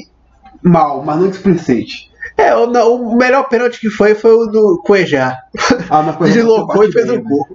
[0.63, 2.11] mal, mas não displicente.
[2.37, 2.65] É, o,
[2.97, 5.39] o melhor pênalti que foi foi o do Cuejá.
[5.89, 7.47] Ah, mas Deslocou e fez o gol.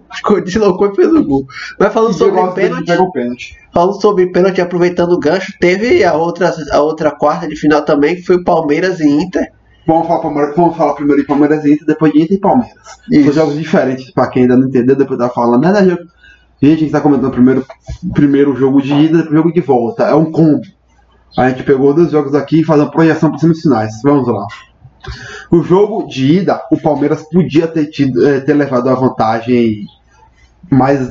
[0.44, 1.46] Deslocou e fez o gol.
[1.78, 3.12] Mas falando sobre pênalti.
[3.14, 3.58] pênalti.
[3.74, 8.16] Falando sobre pênalti, aproveitando o gancho, teve a outra, a outra quarta de final também,
[8.16, 9.52] que foi o Palmeiras e Inter.
[9.86, 12.78] Vamos falar, Palmeiras- vamos falar primeiro de Palmeiras e Inter, depois de Inter e Palmeiras.
[13.24, 15.62] São jogos diferentes, pra quem ainda não entendeu, depois tá falando.
[15.64, 15.98] Né, né,
[16.62, 17.66] Gente, a gente tá comentando primeiro,
[18.14, 20.04] primeiro jogo de ida, depois o jogo de volta.
[20.04, 20.62] É um combo.
[21.38, 23.94] A gente pegou dois jogos aqui e faz uma projeção para semifinais.
[24.04, 24.46] Vamos lá.
[25.52, 29.86] O jogo de ida, o Palmeiras podia ter, tido, eh, ter levado a vantagem
[30.70, 31.10] mais.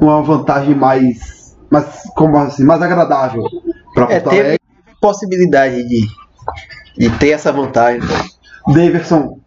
[0.00, 1.56] Uma vantagem mais.
[1.70, 3.42] mais como assim, mais agradável
[3.94, 4.60] para É, Porto Alegre.
[5.00, 6.06] possibilidade de,
[6.98, 8.00] de ter essa vantagem.
[8.68, 9.38] Daverson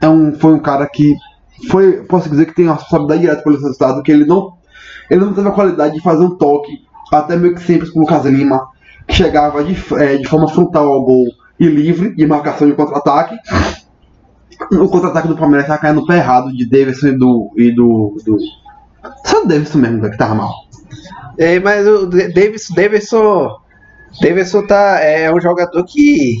[0.00, 1.14] é um, foi um cara que
[1.70, 4.54] foi, posso dizer que tem uma responsabilidade direta pelo resultado, que ele não,
[5.10, 6.70] ele não teve a qualidade de fazer um toque,
[7.12, 8.68] até meio que simples com o Lucas Lima,
[9.06, 11.26] que chegava de, eh, de forma frontal ao gol
[11.58, 13.36] e livre, de marcação de contra-ataque.
[14.72, 17.52] O contra-ataque do Palmeiras tá caindo no pé errado de Davidson e do.
[17.56, 18.38] E do, do...
[19.24, 20.52] Só o Davidson mesmo né, que tava mal.
[21.38, 23.56] É, mas o Davidson, Davidson,
[24.20, 26.38] Davidson tá, é um jogador que,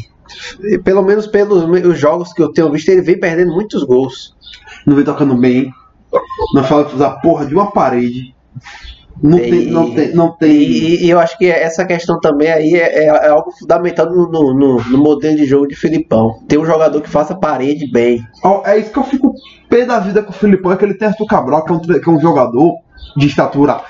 [0.82, 4.36] pelo menos pelos os jogos que eu tenho visto, ele vem perdendo muitos gols.
[4.84, 5.72] Não vem tocando bem.
[6.54, 8.34] Não fala usar porra de uma parede.
[9.22, 9.66] Não E- tem.
[9.66, 10.14] Não tem.
[10.14, 10.50] Não tem...
[10.50, 14.30] E, e eu acho que essa questão também aí é, é- é algo fundamental no,
[14.30, 16.38] no- no- modelo de jogo de Filipão.
[16.48, 18.22] Ter um jogador que faça parede bem.
[18.64, 19.32] É isso que eu fico
[19.68, 21.80] pé da vida com o Filipão, é que ele tem Arthur Cabral, que é um,
[21.80, 22.76] que é um jogador
[23.16, 23.80] de estatura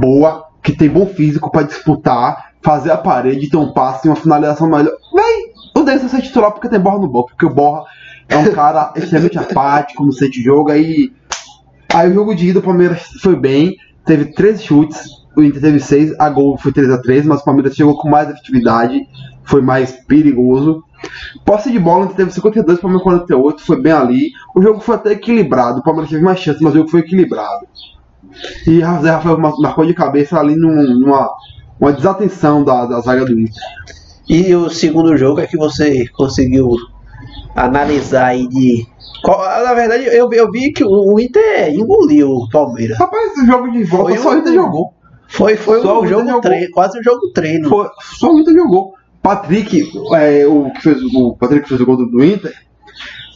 [0.00, 4.16] boa, que tem bom físico pra disputar, fazer a parede, ter um passe e uma
[4.16, 4.92] finalização melhor.
[5.14, 7.84] Véi, o Denison ser titular porque tem Borra no banco, porque o Borra
[8.28, 11.10] é um cara extremamente apático, não sente jogo, aí.
[11.92, 15.00] Aí o jogo de ida, o Palmeiras foi bem, teve 13 chutes,
[15.36, 18.08] o Inter teve 6, a gol foi 3 a 3 mas o Palmeiras chegou com
[18.08, 19.00] mais efetividade,
[19.44, 20.82] foi mais perigoso.
[21.44, 24.30] Posse de bola, o Inter teve 52 para 48, foi bem ali.
[24.54, 27.66] O jogo foi até equilibrado, o Palmeiras teve mais chance, mas o jogo foi equilibrado.
[28.66, 31.30] E Zé Rafael mar- marcou de cabeça ali num- numa
[31.80, 33.62] uma desatenção da, da zaga do Inter.
[34.28, 36.76] E o segundo jogo é que você conseguiu
[37.54, 38.86] analisar aí de.
[39.26, 42.98] Na verdade, eu, eu vi que o Inter engoliu o Palmeiras.
[42.98, 44.92] Rapaz, esse jogo de volta Foi só o Inter jogou.
[45.28, 47.68] Foi, foi Só um jogo treino, quase um jogo treino.
[47.68, 47.88] Foi,
[48.18, 48.92] só o Inter jogou.
[49.22, 52.52] Patrick, é, o que fez o Patrick que fez o gol do, do Inter,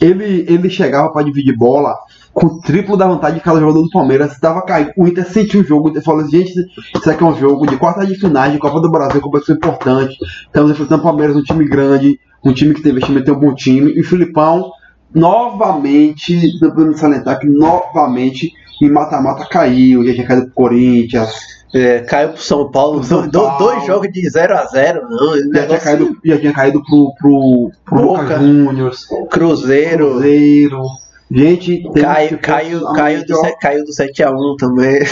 [0.00, 1.96] ele, ele chegava para dividir bola
[2.32, 4.32] com o triplo da vantagem de cada jogador do Palmeiras.
[4.32, 4.92] Estava caindo.
[4.96, 5.88] O Inter sentiu o jogo.
[5.88, 6.52] O Inter falou: gente,
[6.94, 10.14] isso aqui é um jogo de quarta de finais de Copa do Brasil, competição importante.
[10.46, 13.54] Estamos enfrentando o Palmeiras, um time grande, um time que tem investimento, tem um bom
[13.54, 13.92] time.
[13.92, 14.70] E o Filipão,
[15.14, 21.30] novamente, não podemos salientar que novamente em mata-mata caiu, já tinha caído pro Corinthians.
[21.74, 23.58] É, caiu pro São Paulo, Pro São Paulo.
[23.58, 25.36] dois jogos de 0x0, não.
[25.36, 28.38] esse Já tinha caído, já tinha caído pro, pro, pro Boca.
[28.38, 30.10] Juniors, Cruzeiro.
[30.12, 30.82] Cruzeiro.
[31.30, 35.00] Gente, Caiu, caiu, postar caiu, do, caiu do 7x1 também.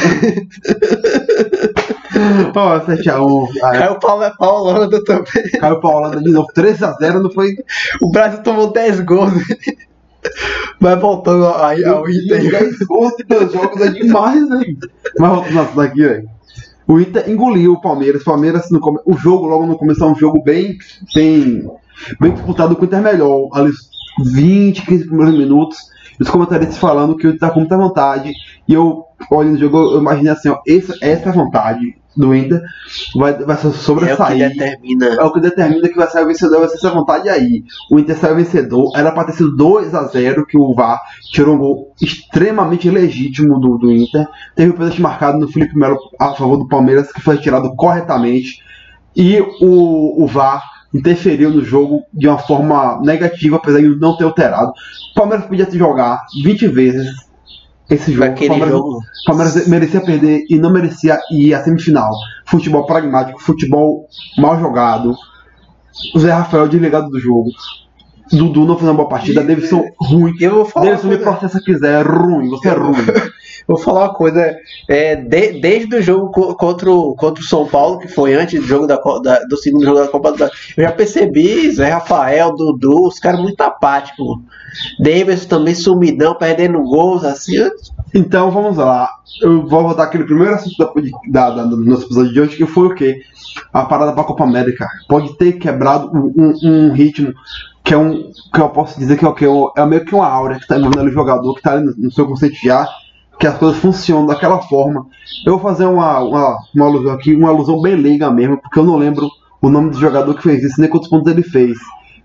[2.55, 3.65] Ó, 7x1.
[3.65, 5.51] Aí, Caiu o Paulo, Paulo Holanda também.
[5.61, 6.49] caiu pra Holanda de novo.
[6.55, 7.57] 3x0 não foi.
[8.01, 9.33] O Brasil tomou 10 gols.
[10.81, 12.51] Vai voltando aí ao Inter.
[12.51, 14.77] 10 gols em dois jogos é demais, velho.
[15.19, 16.29] Mas voltando isso daqui, velho.
[16.87, 18.23] O Inter engoliu o Palmeiras.
[18.23, 18.99] O Palmeiras, no come...
[19.05, 20.79] o jogo logo no começo é um jogo bem,
[21.15, 21.69] bem,
[22.21, 23.49] bem disputado com o Inter melhor.
[23.53, 23.73] Ali,
[24.25, 25.79] 20, 15 primeiros minutos.
[26.21, 28.33] Os comentaristas falando que o Inter tá com muita vontade.
[28.69, 32.63] E eu, olhando o jogo, eu imaginei assim: ó, essa, essa vontade do Inter
[33.15, 34.49] vai, vai se É o que sobressair.
[34.51, 35.07] determina.
[35.07, 37.65] É o que determina que vai sair o vencedor, vai ser essa vontade aí.
[37.91, 41.01] O Inter saiu vencedor, era pra ter sido 2x0, que o VAR
[41.33, 44.27] tirou um gol extremamente legítimo do, do Inter.
[44.55, 48.61] Teve o pênalti marcado no Felipe Melo a favor do Palmeiras, que foi retirado corretamente.
[49.15, 50.63] E o, o VAR
[50.95, 54.71] interferiu no jogo de uma forma negativa, apesar de não ter alterado.
[55.13, 57.07] O Palmeiras podia jogar 20 vezes
[57.89, 58.35] esse jogo.
[58.35, 59.01] Palmeiras, jogo.
[59.27, 62.13] Palmeiras merecia perder e não merecia ir à semifinal.
[62.45, 65.15] Futebol pragmático, futebol mal jogado.
[66.15, 67.51] O Zé Rafael desligado do jogo.
[68.31, 69.43] Dudu não fez uma boa partida.
[69.43, 70.35] Davidson ruim.
[70.41, 73.07] Eu vou falar, Davidson me processa quiser, é ruim, você é ruim.
[73.67, 74.55] Vou falar uma coisa.
[74.89, 78.61] É, de- desde o jogo co- contra o, contra o São Paulo, que foi antes
[78.61, 81.91] do, jogo da, da- do segundo jogo da Copa do Brasil, eu já percebi Zé
[81.91, 84.39] Rafael, Dudu, os caras muito apáticos.
[85.01, 87.57] Davis também sumidão, perdendo gols, assim.
[88.15, 89.09] Então vamos lá.
[89.43, 90.93] Eu vou voltar aquele primeiro assunto da,
[91.51, 93.21] da, da- do nosso episódio de hoje, que foi o quê?
[93.73, 94.87] A parada pra Copa América.
[95.09, 96.55] Pode ter quebrado um, um-
[96.89, 97.33] um ritmo
[97.83, 98.31] que é um.
[98.53, 99.47] que eu posso dizer que é o quê?
[99.77, 102.27] É meio que uma aura que tá envolvendo o jogador, que tá no, no seu
[102.27, 102.87] conceito já,
[103.39, 105.07] que as coisas funcionam daquela forma.
[105.45, 108.85] Eu vou fazer uma, uma, uma alusão aqui, uma alusão bem leiga mesmo, porque eu
[108.85, 109.29] não lembro
[109.61, 111.77] o nome do jogador que fez isso, nem quantos pontos ele fez.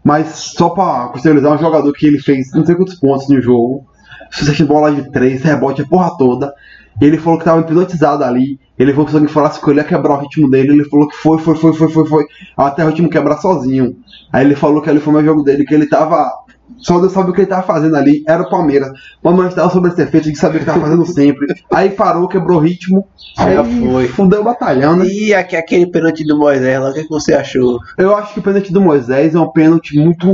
[0.03, 3.85] Mas só pra contextualizar, um jogador que ele fez não sei quantos pontos no jogo,
[4.31, 6.53] sucesso de bola de três, rebote, a porra toda.
[6.99, 8.59] Ele falou que tava hipnotizado ali.
[8.77, 10.73] Ele falou que se falasse com ele ia quebrar o ritmo dele.
[10.73, 12.25] Ele falou que foi, foi, foi, foi, foi, foi.
[12.57, 13.95] Até o ritmo quebrar sozinho.
[14.31, 16.29] Aí ele falou que ali foi o jogo dele, que ele tava.
[16.79, 18.23] Só Deus sabe o que ele tava fazendo ali.
[18.27, 18.89] Era o Palmeiras.
[19.19, 21.47] O Palmeiras tava sobre esse efeito de saber o que tava fazendo sempre.
[21.71, 23.05] Aí parou, quebrou o ritmo.
[23.37, 24.07] Aí Já foi.
[24.07, 25.05] Fundeu o batalhão, né?
[25.05, 27.79] E aque- aquele pênalti do Moisés lá, o que, que você achou?
[27.97, 30.27] Eu acho que o pênalti do Moisés é um pênalti muito,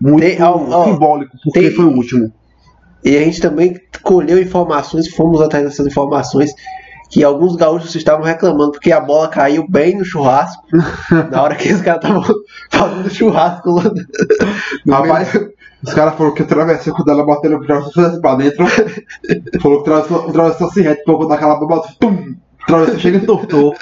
[0.00, 2.32] muito Tem- ó, simbólico, porque tem- foi o último.
[3.04, 6.50] E a gente também colheu informações, fomos atrás dessas informações,
[7.10, 10.62] que alguns gaúchos estavam reclamando porque a bola caiu bem no churrasco,
[11.30, 12.24] na hora que os caras estavam
[12.72, 13.84] fazendo churrasco lá.
[14.86, 15.28] no Rapaz,
[15.86, 18.64] os caras falaram que o travessão, quando ela bateu no travessão, assim pra dentro.
[19.60, 22.34] falou que o travessão, o travessão se reto, pegou daquela bomba, pum!
[22.62, 23.74] O travessão chega e tortou.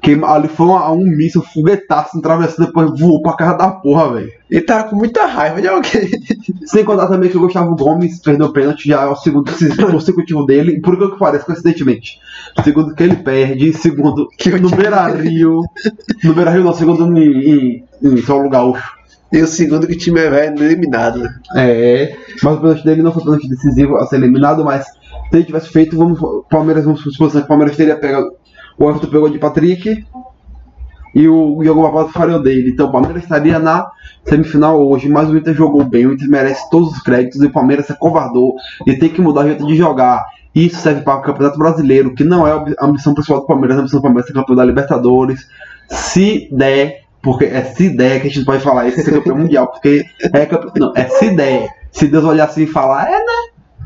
[0.00, 3.68] Que ali foi uma- um míssil, um foguetaço no travessão, depois voou pra casa da
[3.68, 4.30] porra, velho.
[4.48, 6.08] Ele tava com muita raiva de alguém.
[6.64, 9.50] Sem contar também que o Gustavo Gomes perdeu o pênalti, já é o segundo
[9.90, 12.20] consecutivo dele, por que que parece, coincidentemente.
[12.62, 15.62] Segundo que ele perde, segundo Que no Beira Rio.
[16.22, 18.97] No Beira Rio, não, segundo em, em, em São Gaúcho.
[19.32, 21.20] E o segundo que o time é velho eliminado.
[21.20, 21.34] né?
[21.54, 25.44] É, mas o pênalti dele não foi pênalti decisivo a ser eliminado, mas se ele
[25.44, 28.30] tivesse feito, vamos, Palmeiras, vamos supor que o Palmeiras teria pegado,
[28.78, 30.04] o Everton pegou de Patrick
[31.14, 32.70] e o Diogo faria o dele.
[32.70, 33.90] Então o Palmeiras estaria na
[34.24, 37.52] semifinal hoje, mas o Inter jogou bem, o Inter merece todos os créditos e o
[37.52, 38.54] Palmeiras se acovardou
[38.86, 40.24] e tem que mudar o jeito de jogar.
[40.54, 43.80] Isso serve para o Campeonato Brasileiro, que não é a ambição principal do Palmeiras, a
[43.80, 45.46] ambição do Palmeiras é campeão da Libertadores.
[45.88, 49.68] Se der, porque é se der que a gente pode falar isso, ser campeão mundial,
[49.68, 51.68] porque é campeão, não, é se der.
[51.90, 53.18] Se Deus olhar assim e falar, é,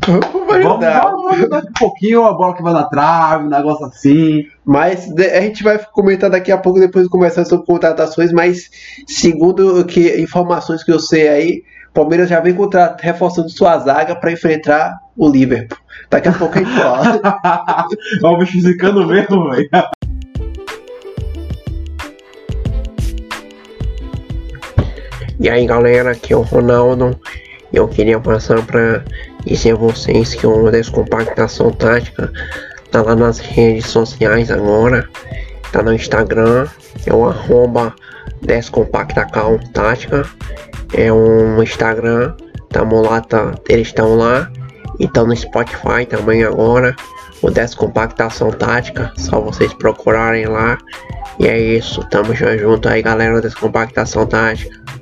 [0.07, 1.03] vamos, ajudar.
[1.03, 4.45] vamos, vamos daqui a pouquinho, a bola que vai na trave, um negócio assim.
[4.65, 8.71] Mas a gente vai comentar daqui a pouco, depois de conversar sobre contratações, mas
[9.07, 13.79] segundo o que informações que eu sei aí, o Palmeiras já vem contra, reforçando sua
[13.79, 15.79] zaga para enfrentar o Liverpool.
[16.11, 17.87] Daqui a pouco a gente fala.
[18.25, 19.69] Ó, o bicho zicando mesmo, velho.
[25.43, 27.19] E aí galera, aqui é o Ronaldo.
[27.73, 29.03] Eu queria passar para
[29.45, 32.33] dizer a vocês que o Descompactação Tática
[32.93, 35.05] tá lá nas redes sociais agora.
[35.73, 36.69] Tá no Instagram,
[37.05, 37.93] é o arroba.
[40.95, 42.37] É um Instagram,
[42.69, 44.49] tamo lá, tá, eles estão lá.
[45.01, 46.95] E tá no Spotify também agora.
[47.43, 50.79] O Descompactação Tática, só vocês procurarem lá.
[51.41, 55.02] E é isso, tamo junto aí galera, Descompactação Tática.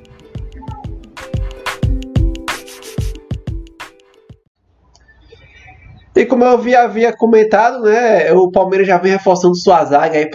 [6.15, 10.29] E como eu havia, havia comentado, né, o Palmeiras já vem reforçando sua zaga aí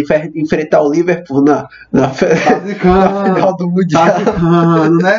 [0.00, 2.12] enfer- enfrentar o Liverpool na, na, na
[3.34, 4.06] final do Mundial.
[4.06, 5.18] tá né?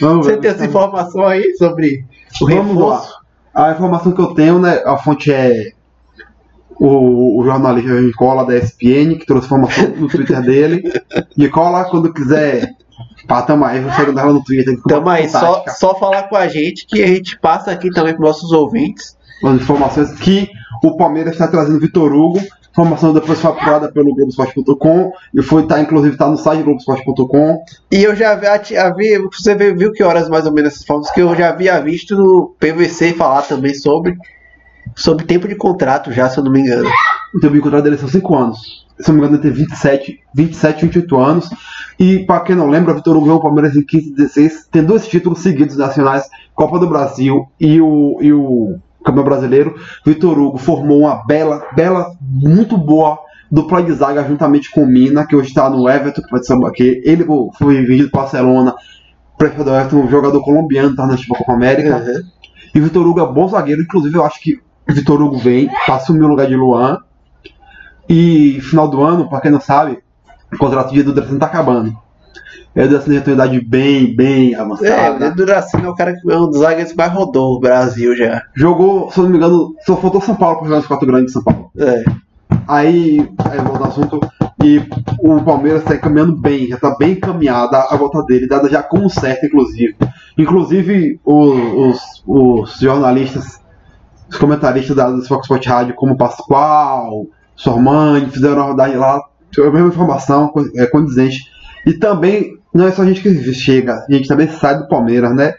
[0.00, 2.04] Vamos Você tem essa informação aí sobre
[2.40, 3.14] o Vamos reforço?
[3.54, 3.68] lá.
[3.68, 5.70] A informação que eu tenho, né, a fonte é
[6.78, 10.82] o, o jornalista Nicola da ESPN, que trouxe informação no Twitter dele.
[11.36, 12.70] Nicola, quando quiser,
[13.26, 14.74] pá, tamo aí, vou chegando ela no Twitter.
[14.74, 18.26] Então, aí, só, só falar com a gente que a gente passa aqui também para
[18.26, 19.15] nossos ouvintes.
[19.44, 20.48] As informações que
[20.82, 22.40] o Palmeiras está trazendo Vitor Hugo.
[22.70, 27.64] Informação depois foi apurada pelo Globoesporte.com e foi, tá, inclusive, tá no site do Globoesporte.com.
[27.90, 31.22] E eu já vi, havia, você viu que horas mais ou menos essas fotos que
[31.22, 34.18] eu já havia visto no PVC falar também sobre
[34.94, 36.88] sobre tempo de contrato já, se eu não me engano.
[37.34, 38.86] O contrato dele são 5 anos.
[38.98, 41.50] Se eu não me engano, ele tem 27, 27, 28 anos.
[41.98, 44.68] E, para quem não lembra, Vitor Hugo veio ao Palmeiras em 15 e 16.
[44.70, 46.24] Tem dois títulos seguidos nacionais:
[46.54, 49.76] Copa do Brasil e o, e o Campeão Brasileiro.
[50.04, 53.18] Vitor Hugo formou uma bela, bela, muito boa
[53.50, 56.54] dupla de zaga juntamente com o Mina, que hoje está no Everton, que pode ser
[56.66, 57.00] aqui.
[57.04, 57.24] Ele
[57.56, 58.74] foi vendido para Barcelona.
[59.38, 61.96] Prefeito do Everton, um jogador colombiano, tá na Copa América.
[61.96, 62.22] Uhum.
[62.74, 65.96] E Vitor Hugo é bom zagueiro, inclusive eu acho que o Vitor Hugo vem para
[65.96, 66.98] assumir o lugar de Luan.
[68.08, 69.98] E final do ano, para quem não sabe,
[70.52, 71.96] o contrato de Dudracino tá acabando.
[72.76, 75.30] E o Dudracino já tem uma idade bem, bem É, o avançada.
[75.30, 78.42] Duracino é o cara que é um dos zagueiros que mais rodou o Brasil já.
[78.54, 81.26] Jogou, se eu não me engano, só faltou São Paulo para jogar nos quatro grandes
[81.28, 81.70] de São Paulo.
[81.78, 82.04] É.
[82.68, 84.20] Aí, aí volta ao assunto,
[84.62, 84.82] e
[85.20, 89.08] o Palmeiras está caminhando bem, já está bem encaminhada a volta dele, dada já como
[89.08, 89.96] certo, inclusive.
[90.36, 93.60] Inclusive, o- os, os jornalistas,
[94.28, 99.18] os comentaristas da Fox Sport Rádio, como Pascoal, Sormani, fizeram a rodagem lá,
[99.58, 101.38] a mesma informação, é condizente.
[101.86, 105.34] E também, não é só a gente que chega, a gente também sai do Palmeiras,
[105.34, 105.54] né?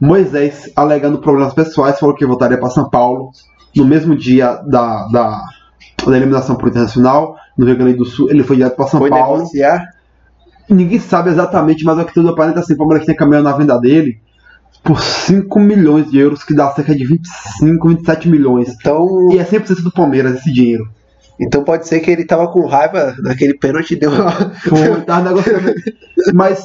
[0.00, 3.30] Moisés, alegando problemas pessoais, falou que voltaria para São Paulo
[3.76, 5.40] no mesmo dia da, da,
[6.04, 8.28] da eliminação pro Internacional, no Rio Grande do Sul.
[8.30, 9.38] Ele foi direto para São Foi Paulo.
[9.38, 9.88] negociar.
[10.68, 13.78] Ninguém sabe exatamente, mas o que tudo aparenta assim, o Palmeiras tem caminhando na venda
[13.78, 14.20] dele
[14.82, 18.74] por 5 milhões de euros, que dá cerca de 25, 27 milhões.
[18.80, 20.88] Então, E é 100% do Palmeiras esse dinheiro.
[21.42, 24.52] Então pode ser que ele tava com raiva naquele pênalti e deu uma.
[26.34, 26.64] Mas,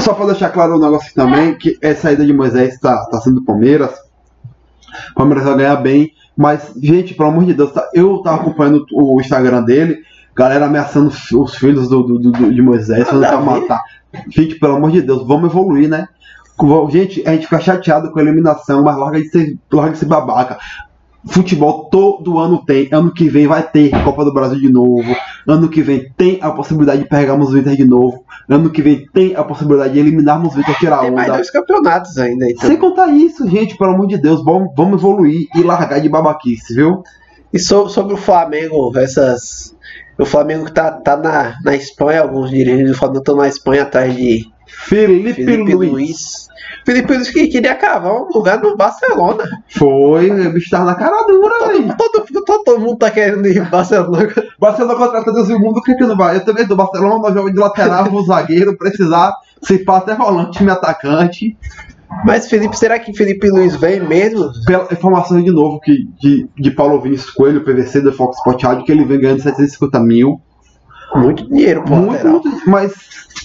[0.00, 3.36] só pra deixar claro um negócio também, que essa saída de Moisés tá, tá sendo
[3.40, 3.90] do Palmeiras.
[5.12, 6.12] O Palmeiras vai ganhar bem.
[6.36, 9.98] Mas, gente, pelo amor de Deus, tá- eu tava acompanhando o Instagram dele,
[10.34, 13.82] galera ameaçando os filhos do, do- do- de Moisés, falando pra matar.
[14.28, 16.06] Gente, pelo amor de Deus, vamos evoluir, né?
[16.90, 20.06] Gente, a gente fica chateado com a eliminação, mas larga de ser, larga de ser
[20.06, 20.58] babaca.
[21.24, 22.88] Futebol todo ano tem.
[22.90, 25.14] Ano que vem vai ter Copa do Brasil de novo.
[25.46, 28.24] Ano que vem tem a possibilidade de pegarmos o Inter de novo.
[28.48, 32.18] Ano que vem tem a possibilidade de eliminarmos o Inter tirar Tem mais dois campeonatos
[32.18, 32.50] ainda.
[32.50, 32.68] Então.
[32.68, 36.74] Sem contar isso, gente, pelo amor de Deus, vamos, vamos evoluir e largar de babaquice,
[36.74, 37.02] viu?
[37.52, 39.76] E so- sobre o Flamengo, essas.
[40.18, 43.82] O Flamengo que tá, tá na, na Espanha, alguns dirigentes do Flamengo estão na Espanha
[43.82, 44.44] atrás de
[44.84, 45.90] Felipe, Felipe Luiz.
[45.90, 46.48] Luiz.
[46.84, 49.44] Felipe Luiz que queria cavar um lugar no Barcelona.
[49.68, 51.96] Foi, o bicho tava na cara dura, velho.
[51.96, 54.28] Todo, todo, todo mundo tá querendo ir Barcelona.
[54.58, 56.36] Barcelona contrata Deus e o mundo, o que que não vai?
[56.36, 60.62] Eu também do Barcelona, nós jogamos de lateral, vou zagueiro, precisar, se pá até volante,
[60.62, 61.56] me atacante.
[62.24, 64.50] Mas Felipe, será que Felipe Luiz vem mesmo?
[64.66, 68.84] Pela informação de novo que de, de Paulo Vinícius Coelho, PVC da Fox Sport Rádio,
[68.84, 70.40] que ele vem ganhando 750 mil.
[71.14, 72.92] Muito dinheiro pro Muito, muito, mas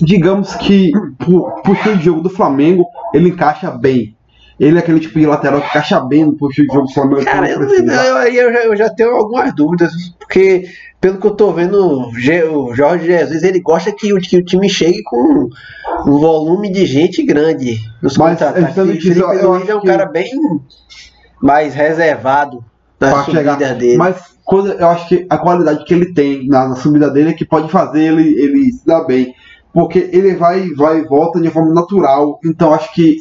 [0.02, 4.16] digamos que pro, pro estilo de jogo do Flamengo, ele encaixa bem.
[4.60, 7.24] Ele é aquele tipo de lateral que encaixa bem no estilo de jogo do Flamengo.
[7.26, 10.64] Cara, eu, eu, eu, já, eu já tenho algumas dúvidas, porque
[11.00, 14.38] pelo que eu tô vendo, o Ge- o Jorge Jesus, ele gosta que, o- que
[14.38, 15.48] o time chegue com
[16.08, 19.14] um volume de gente grande nos Mas, isso, Felipe
[19.46, 20.28] Luiz é um que- cara bem
[21.42, 22.64] mais reservado
[22.98, 23.76] pra na subida chegar.
[23.76, 23.98] dele.
[23.98, 24.16] Mas
[24.48, 27.44] quando, eu acho que a qualidade que ele tem na, na subida dele é que
[27.44, 29.36] pode fazer ele, ele se dar bem.
[29.74, 32.40] Porque ele vai, vai e volta de forma natural.
[32.46, 33.18] Então acho que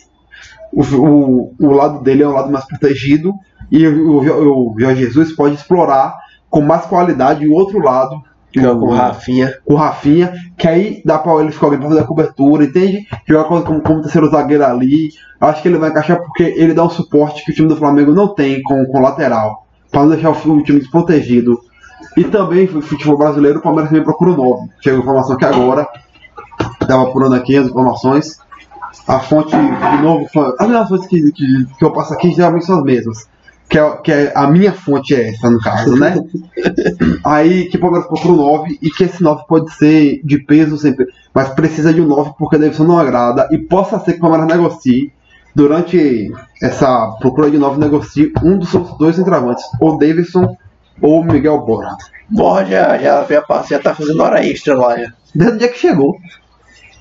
[0.72, 3.34] o, o, o lado dele é um lado mais protegido.
[3.72, 6.14] E o, o, o Jorge Jesus pode explorar
[6.48, 8.22] com mais qualidade o outro lado.
[8.54, 9.54] Joga com o Rafinha.
[9.64, 13.04] com o Rafinha, que aí dá pra ele ficar alguém pra fazer a cobertura, entende?
[13.26, 15.10] Jogar como, como, terceiro zagueiro ali.
[15.40, 18.14] Acho que ele vai encaixar porque ele dá um suporte que o time do Flamengo
[18.14, 19.65] não tem com, com lateral.
[19.96, 21.58] Pra não deixar o, o time desprotegido.
[22.18, 24.68] E também, o futebol brasileiro, o Palmeiras também procura o 9.
[24.82, 25.88] Chega a informação aqui agora.
[26.86, 28.38] Tava apurando aqui as informações.
[29.08, 31.46] A fonte, de novo, foi- as fontes que, que,
[31.78, 33.26] que eu passo aqui geralmente são as mesmas.
[33.70, 36.22] Que é, que é- a minha fonte é essa, no caso, né?
[37.24, 40.76] Aí que o Palmeiras procura um 9 e que esse 9 pode ser de peso
[40.76, 44.18] sempre, mas precisa de um 9 porque a divisão não agrada e possa ser que
[44.18, 45.10] o Palmeiras negocie
[45.56, 46.30] durante
[46.62, 50.54] essa procura de novo negocie um dos seus dois centroavantes, ou Davidson
[51.00, 51.96] ou Miguel Borja.
[52.28, 55.10] Borja já, já, já, já tá fazendo hora extra lá já.
[55.34, 56.18] Desde o dia que chegou.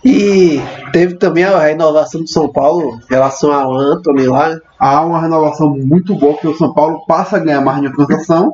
[0.05, 0.61] E
[0.93, 4.57] teve também a renovação do São Paulo em relação ao Anthony lá.
[4.79, 8.53] Há uma renovação muito boa que o São Paulo passa a ganhar mais de transação,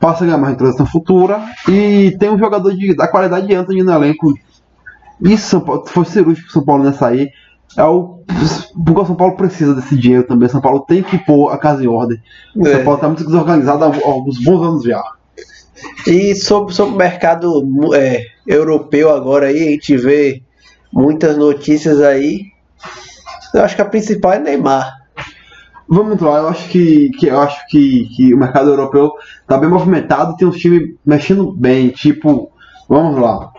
[0.00, 3.54] passa a ganhar mais de transação futura e tem um jogador de, da qualidade de
[3.54, 4.32] Anthony no elenco.
[5.20, 7.28] Isso, fosse cirúrgico o São Paulo nessa aí,
[7.76, 8.20] é o,
[8.84, 10.46] porque o São Paulo precisa desse dinheiro também.
[10.46, 12.20] O São Paulo tem que pôr a casa em ordem.
[12.54, 12.72] O É.
[12.72, 15.02] São Paulo está muito desorganizado há, alguns bons anos já.
[16.06, 17.62] E sobre, sobre o mercado
[17.94, 20.42] é, europeu agora aí, a gente vê
[20.92, 22.42] muitas notícias aí.
[23.52, 25.04] Eu acho que a principal é Neymar.
[25.88, 29.12] Vamos lá, eu acho que, que eu acho que, que o mercado europeu
[29.46, 32.50] tá bem movimentado, tem uns times mexendo bem, tipo,
[32.88, 33.52] vamos lá.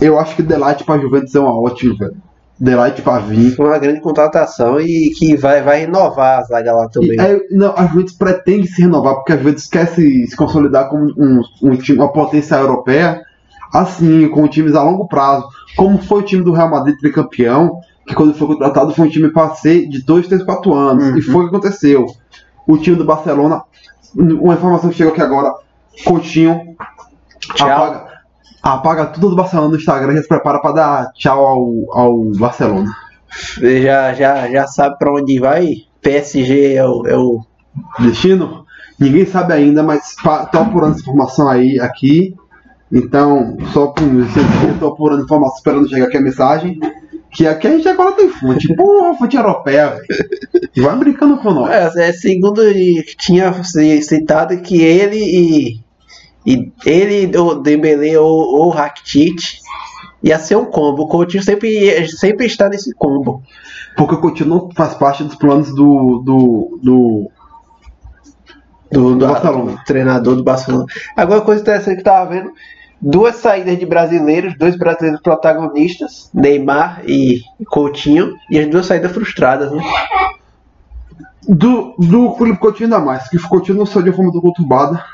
[0.00, 2.27] Eu acho que Delight pra Juventus é uma ótima, velho.
[2.60, 3.02] Delight.
[3.56, 7.18] Foi uma grande contratação e que vai, vai renovar a zaga lá também.
[7.20, 11.12] Aí, não, a Juventus pretende se renovar, porque a Juventus quer se, se consolidar como
[11.16, 13.22] um, um time, uma potência europeia,
[13.72, 15.46] assim, com times a longo prazo.
[15.76, 19.30] Como foi o time do Real Madrid tricampeão, que quando foi contratado foi um time
[19.30, 21.04] para ser de 2, 3, 4 anos.
[21.04, 21.18] Uhum.
[21.18, 22.06] E foi o que aconteceu.
[22.66, 23.62] O time do Barcelona,
[24.14, 25.54] uma informação que chegou aqui agora,
[26.04, 26.76] Coutinho
[27.54, 27.68] Tchau.
[27.68, 28.07] apaga,
[28.62, 32.24] apaga tudo do Barcelona no Instagram e já se prepara para dar tchau ao, ao
[32.38, 32.90] Barcelona.
[33.30, 35.68] Você já, já, já sabe pra onde vai?
[36.00, 37.40] PSG é o, é o
[37.98, 38.64] Destino?
[38.98, 40.16] Ninguém sabe ainda, mas
[40.50, 42.34] tô apurando essa informação aí aqui.
[42.90, 46.80] Então, só por eu tô apurando informação, esperando chegar aqui a mensagem.
[47.30, 48.74] Que aqui a gente agora tem fonte.
[48.74, 50.06] Porra, fonte europeia, velho.
[50.78, 51.96] Vai brincando com nós.
[51.96, 52.62] É, é, segundo
[53.18, 55.80] tinha citado que ele e,
[56.48, 59.58] e ele, o Dembele ou o Rakitic
[60.22, 61.02] ia ser um combo.
[61.02, 63.42] O Coutinho sempre, sempre está nesse combo.
[63.94, 66.22] Porque o Coutinho não faz parte dos planos do.
[66.24, 66.80] do.
[66.82, 67.30] do.
[68.90, 69.72] Do, do, Barcelona.
[69.72, 70.86] do treinador do Barcelona.
[71.14, 72.50] Agora, coisa interessante que eu tava vendo:
[72.98, 79.70] duas saídas de brasileiros, dois brasileiros protagonistas, Neymar e Coutinho, e as duas saídas frustradas,
[79.70, 79.82] né?
[81.46, 83.28] do, do Felipe Coutinho ainda mais.
[83.28, 85.04] Que o Coutinho não saiu de forma tão conturbada.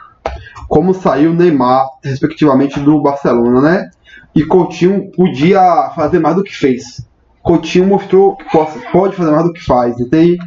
[0.68, 3.90] Como saiu Neymar, respectivamente, do Barcelona, né?
[4.34, 7.04] E Coutinho podia fazer mais do que fez.
[7.42, 8.44] Coutinho mostrou que
[8.90, 10.38] pode, fazer mais do que faz, entende?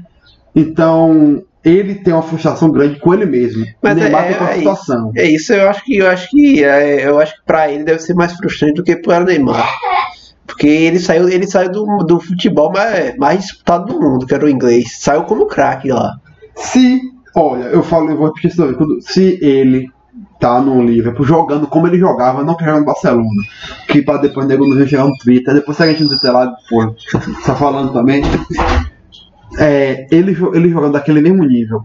[0.55, 3.65] Então, ele tem uma frustração grande com ele mesmo.
[3.81, 4.57] Mas Neymar é- tem é isso.
[4.57, 5.11] situação.
[5.15, 7.99] É isso, eu acho que eu acho que é, eu acho que para ele deve
[7.99, 9.67] ser mais frustrante do que para o Neymar.
[10.45, 14.45] Porque ele saiu, ele saiu do, do futebol mais, mais disputado do mundo, que era
[14.45, 14.97] o inglês.
[14.99, 16.15] Saiu como craque lá.
[16.55, 16.99] Se,
[17.39, 19.89] olha, eu falo, eu vou repetir isso quando- se ele
[20.39, 23.43] tá no Liverpool jogando como ele jogava, não quer no Barcelona,
[23.87, 26.55] que pra depois nego não chegar no Twitter, depois segue a gente no Twitter lá,
[26.69, 26.95] pô,
[27.45, 28.21] tá falando também.
[29.57, 31.83] É, ele, ele jogando daquele mesmo nível.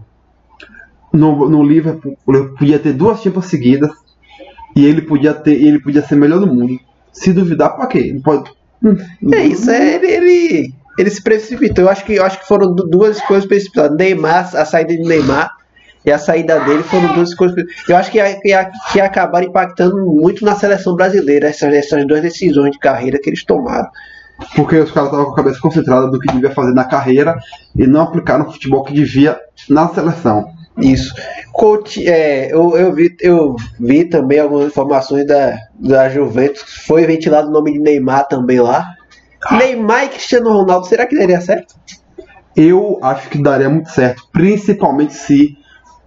[1.11, 2.17] No, no Liverpool,
[2.57, 3.91] podia ter duas Champions seguidas
[4.75, 6.79] e ele podia ter, ele podia ser melhor do mundo.
[7.11, 8.11] Se duvidar, pra quê?
[8.13, 8.51] Não pode.
[9.31, 11.85] É isso, é, ele, ele, ele se precipitou.
[11.85, 13.97] Eu acho que, eu acho que foram du- duas coisas precipitadas.
[13.97, 15.51] Neymar, a saída de Neymar
[16.05, 17.63] e a saída dele foram duas coisas.
[17.87, 18.51] Eu acho que, que,
[18.91, 23.43] que acabaram impactando muito na seleção brasileira, essas, essas duas decisões de carreira que eles
[23.45, 23.87] tomaram.
[24.55, 27.37] Porque os caras estavam com a cabeça concentrada do que devia fazer na carreira
[27.77, 29.39] e não aplicaram o futebol que devia
[29.69, 30.45] na seleção.
[30.77, 31.13] Isso.
[31.53, 36.63] Coach, é, eu, eu, vi, eu vi também algumas informações da, da Juventus.
[36.87, 38.83] Foi ventilado o nome de Neymar também lá.
[39.51, 41.75] Neymar e Cristiano Ronaldo, será que daria certo?
[42.55, 45.57] Eu acho que daria muito certo, principalmente se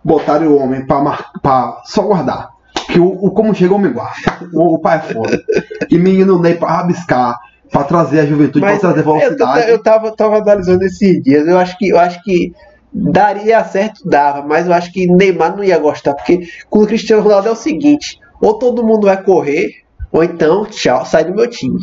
[0.05, 1.33] botarem o homem pra, mar...
[1.43, 2.51] pra só guardar.
[2.89, 4.39] Que o, o como chega, o homem guarda.
[4.53, 5.43] O, o pai é foda.
[5.91, 7.39] E menino Ney pra rabiscar,
[7.71, 9.71] pra trazer a juventude, Mas pra trazer eu, velocidade.
[9.71, 11.47] eu tava, tava analisando esses dias.
[11.47, 12.53] Eu acho que eu acho que
[12.93, 17.23] daria certo, dava, mas eu acho que Neymar não ia gostar, porque com o Cristiano
[17.23, 19.71] Ronaldo é o seguinte: ou todo mundo vai correr,
[20.11, 21.79] ou então, tchau, sai do meu time.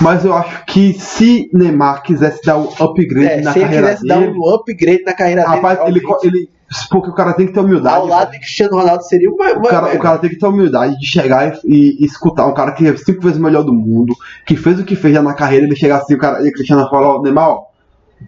[0.00, 3.86] Mas eu acho que se Neymar quisesse dar o upgrade É, na se ele carreira
[3.88, 6.50] quisesse dar dele, um upgrade na carreira rapaz, dele, ele, realmente, ele.
[6.90, 7.96] Porque o cara tem que ter humildade.
[7.96, 9.50] ao lado de Cristiano Ronaldo seria uma.
[9.52, 12.72] O cara, o cara tem que ter humildade de chegar e, e escutar um cara
[12.72, 15.34] que é cinco vezes o melhor do mundo, que fez o que fez já na
[15.34, 17.58] carreira, ele chegar assim, o cara, e o Cristiano fala, ó, Neymar,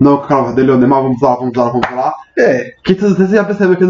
[0.00, 2.14] não, o cara dele, ó, Neymar, vamos lá, vamos lá, vamos lá.
[2.38, 3.84] É, Que você já percebeu que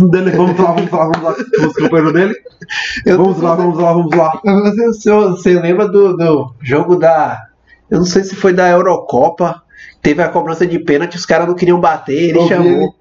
[0.00, 1.30] no dele, vamos lá, vamos lá, vamos lá,
[1.66, 2.34] os companheiros dele,
[3.06, 4.40] eu vamos lá, vamos lá, vamos lá.
[4.44, 7.46] Você, você, lembra do, do jogo da.
[7.90, 9.62] Eu não sei se foi da Eurocopa.
[10.00, 12.94] Teve a cobrança de pênalti, os caras não queriam bater, ele Eu chamou.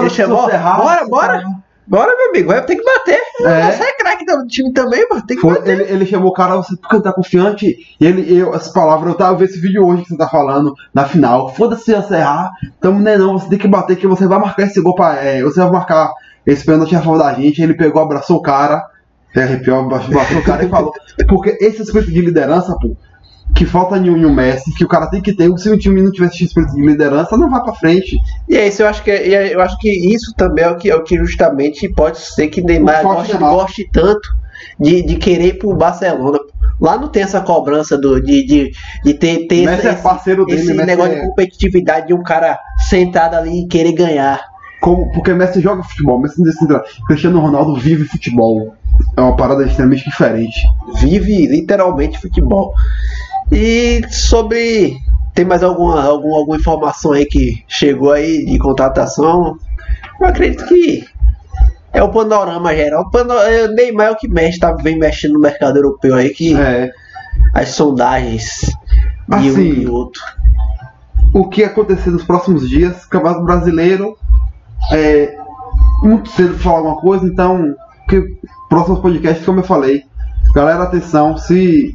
[0.00, 1.44] Ele chamou, bora, bora.
[1.86, 3.18] Bora, meu amigo, vai ter que bater.
[3.42, 3.70] É.
[3.72, 5.24] Você é craque do time também, mano.
[5.26, 5.80] Tem que Foi- bater.
[5.80, 7.76] ele, ele chamou o cara, você tá confiante.
[8.00, 10.72] E ele, eu, essas palavras, eu tava vendo esse vídeo hoje que você tá falando
[10.94, 11.52] na final.
[11.54, 12.50] Foda-se se você errar.
[12.80, 15.14] Tamo nem não, você tem que bater que você vai marcar esse gol pra.
[15.22, 16.10] é, você vai marcar
[16.46, 17.60] esse pênalti a favor da gente.
[17.62, 18.82] Ele pegou, abraçou o cara.
[19.36, 20.92] É, arrepiou, abraçou abraçou o cara e falou.
[21.28, 22.96] Porque esse espírito de liderança, pô,
[23.54, 25.50] que falta em um, Messi, que o cara tem que ter.
[25.58, 28.18] Se o time não tivesse esse espírito de liderança, não vai pra frente.
[28.48, 30.76] E é isso, eu acho que e é- eu acho que isso também é o
[30.76, 34.28] que, é o que justamente pode ser que Neymar goste, goste tanto
[34.80, 36.38] de, de querer ir pro Barcelona.
[36.80, 38.70] Lá não tem essa cobrança do, de, de,
[39.04, 42.58] de ter, ter esse, é parceiro dele, esse negócio é- de competitividade de um cara
[42.88, 44.40] sentado ali e querer ganhar.
[44.80, 46.74] Como, porque Messi joga futebol, Messi não decide.
[47.06, 48.74] Cristiano Ronaldo vive futebol.
[49.16, 50.60] É uma parada extremamente diferente.
[51.00, 52.72] Vive literalmente futebol.
[53.52, 54.96] E sobre.
[55.34, 59.56] Tem mais alguma, alguma, alguma informação aí que chegou aí de contratação?
[60.20, 61.04] Eu acredito que
[61.92, 63.10] é o panorama geral.
[63.12, 66.54] O é, Neymar é o que mexe, tá, vem mexendo no mercado europeu aí, que
[66.54, 66.90] É.
[67.52, 68.60] as sondagens
[69.28, 70.22] de um Assim, e outro.
[71.32, 74.16] o que acontecer nos próximos dias, Campeonato Brasileiro,
[74.92, 75.36] é
[76.02, 77.74] muito cedo pra falar alguma coisa, então,
[78.08, 78.22] que
[78.68, 80.02] próximos podcasts, como eu falei,
[80.54, 81.94] galera, atenção, se,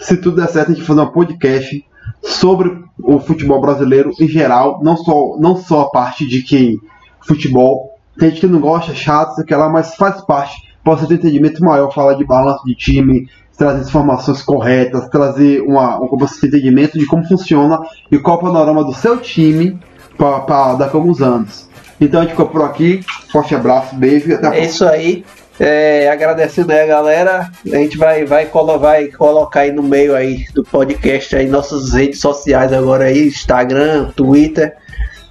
[0.00, 1.84] se tudo der certo, a gente fazer um podcast
[2.22, 6.78] sobre o futebol brasileiro em geral, não só, não só a parte de que
[7.20, 11.14] futebol, tem gente que não gosta, é chato, sei lá, mas faz parte, você ter
[11.14, 16.08] um entendimento maior, falar de balanço de time, trazer informações corretas, trazer uma, um
[16.44, 17.78] entendimento de como funciona
[18.10, 19.78] e qual é o panorama do seu time
[20.16, 21.68] para daqui a alguns anos.
[22.00, 23.04] Então a gente ficou por aqui.
[23.30, 24.70] Forte abraço, beijo e até a É próxima.
[24.70, 25.24] isso aí.
[25.62, 27.50] É, agradecendo aí a galera.
[27.70, 31.92] A gente vai, vai, colo- vai colocar aí no meio aí do podcast aí nossas
[31.92, 34.74] redes sociais agora aí, Instagram, Twitter.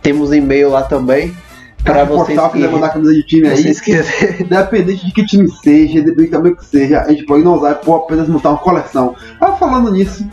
[0.04, 1.36] Temos e-mail lá também.
[1.84, 3.74] Para vocês que, quiser mandar camisa de time aí,
[4.42, 7.96] independente de que time seja, independente também que seja, a gente pode não usar por
[7.96, 9.16] apenas montar uma coleção.
[9.40, 10.28] Ah, falando nisso,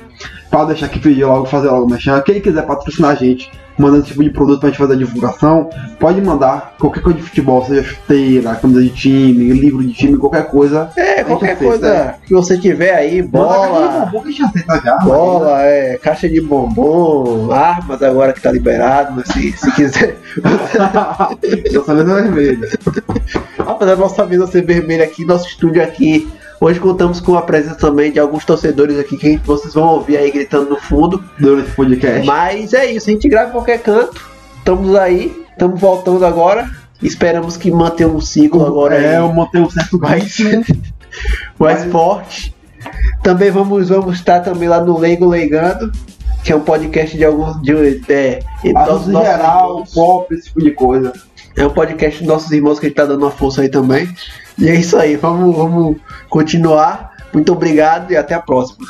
[0.50, 4.08] para deixar aqui pedir logo, fazer logo mexer, quem quiser patrocinar a gente, mandando esse
[4.08, 5.68] tipo de produto pra gente fazer a divulgação,
[5.98, 10.46] pode mandar qualquer coisa de futebol, seja chuteira, camisa de time, livro de time, qualquer
[10.48, 10.90] coisa.
[10.96, 14.96] É, qualquer aceita, coisa que você tiver aí, bola, bombom que a gente aceita já.
[14.98, 20.16] bola, é, caixa de bombom, armas agora que tá liberado, mas se, se quiser.
[21.72, 22.68] Dessa vez é vermelho.
[23.58, 26.28] Apesar da nossa mesa ser vermelha aqui, nosso estúdio aqui.
[26.58, 30.30] Hoje contamos com a presença também de alguns torcedores aqui que vocês vão ouvir aí
[30.30, 31.22] gritando no fundo.
[31.38, 32.26] Durante esse podcast.
[32.26, 34.28] Mas é isso, a gente grava em qualquer canto.
[34.58, 36.70] Estamos aí, estamos voltando agora.
[37.02, 40.38] Esperamos que mantenha um ciclo agora é, aí eu mantenho um certo mais,
[41.58, 42.54] mais forte.
[43.22, 45.92] Também vamos, vamos estar também lá no Leigo Leigando,
[46.42, 47.60] que é um podcast de alguns.
[47.60, 51.12] De, é, em nossos geral, pop, esse tipo de coisa.
[51.56, 54.14] É um podcast dos nossos irmãos que a gente tá dando uma força aí também.
[54.58, 55.96] E é isso aí, vamos, vamos
[56.28, 57.16] continuar.
[57.32, 58.86] Muito obrigado e até a próxima.